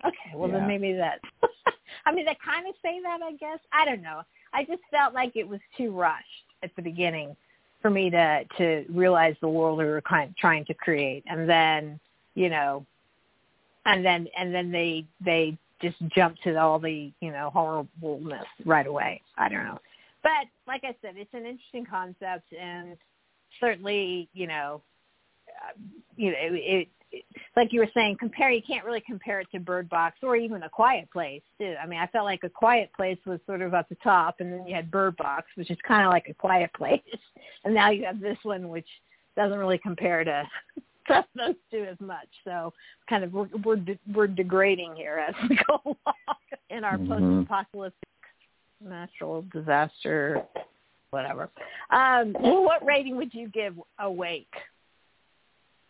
[0.05, 0.59] Okay well Yeah.
[0.59, 1.19] then maybe that
[2.05, 3.59] i mean they kind of say that i guess.
[3.73, 4.21] I don't know.
[4.53, 6.25] I just felt like it was too rushed
[6.63, 7.35] at the beginning
[7.81, 11.23] for me to to realize the world we were kind of trying to create.
[11.27, 11.99] And then
[12.35, 12.85] you know
[13.85, 18.87] and then and then they they just jump to all the you know horribleness right
[18.87, 19.21] away.
[19.37, 19.79] I don't know.
[20.23, 22.95] But like i said it's an interesting concept and
[23.59, 24.81] certainly you know
[25.49, 25.73] uh,
[26.15, 27.25] you know it, it
[27.57, 30.63] like you were saying compare you can't really compare it to bird box or even
[30.63, 31.75] a quiet place too.
[31.81, 34.53] I mean i felt like a quiet place was sort of at the top and
[34.53, 37.01] then you had bird box which is kind of like a quiet place
[37.65, 38.87] and now you have this one which
[39.35, 40.43] doesn't really compare to
[41.07, 42.73] to those two as much so
[43.09, 46.37] kind of we're we're, de- we're degrading here as we go along
[46.69, 47.07] in our Mhm.
[47.07, 48.07] post-apocalyptic
[48.83, 50.43] natural disaster
[51.11, 51.49] whatever
[51.91, 54.53] um what rating would you give awake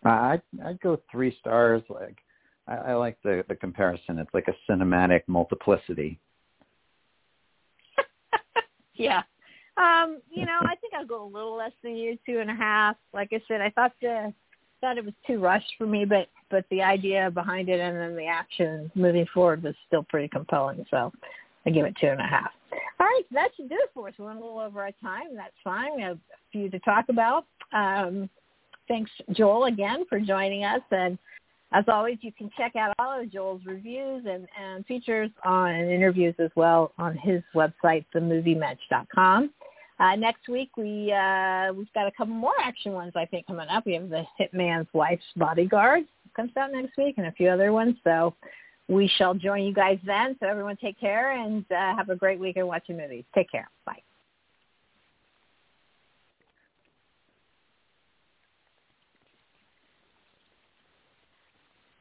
[0.04, 1.84] Uh, I'd I'd go three stars.
[1.90, 2.18] Like
[2.68, 4.18] I, I like the the comparison.
[4.18, 6.20] It's like a cinematic multiplicity.
[8.96, 9.22] yeah.
[9.78, 12.56] Um, you know, I think I'll go a little less than you, two and a
[12.56, 12.96] half.
[13.14, 14.34] Like I said, I thought the
[14.82, 18.16] thought it was too rushed for me, but but the idea behind it and then
[18.16, 20.86] the action moving forward was still pretty compelling.
[20.92, 21.14] So
[21.66, 22.52] I give it two and a half.
[23.00, 24.14] All right, that should do it for us.
[24.20, 25.36] We went a little over our time.
[25.36, 25.96] That's fine.
[25.96, 27.46] We have a few to talk about.
[27.74, 28.30] Um,
[28.88, 30.82] thanks, Joel, again for joining us.
[30.92, 31.18] And
[31.74, 35.90] as always, you can check out all of Joel's reviews and, and features on and
[35.90, 39.52] interviews as well on his website, themoviemash.com.
[40.02, 43.68] Uh, next week we uh, we've got a couple more action ones I think coming
[43.70, 43.86] up.
[43.86, 47.96] We have the Hitman's Wife's Bodyguard comes out next week and a few other ones.
[48.04, 48.34] So
[48.88, 50.36] we shall join you guys then.
[50.40, 53.26] So everyone take care and uh, have a great weekend watching movies.
[53.36, 53.70] Take care.
[53.86, 54.02] Bye.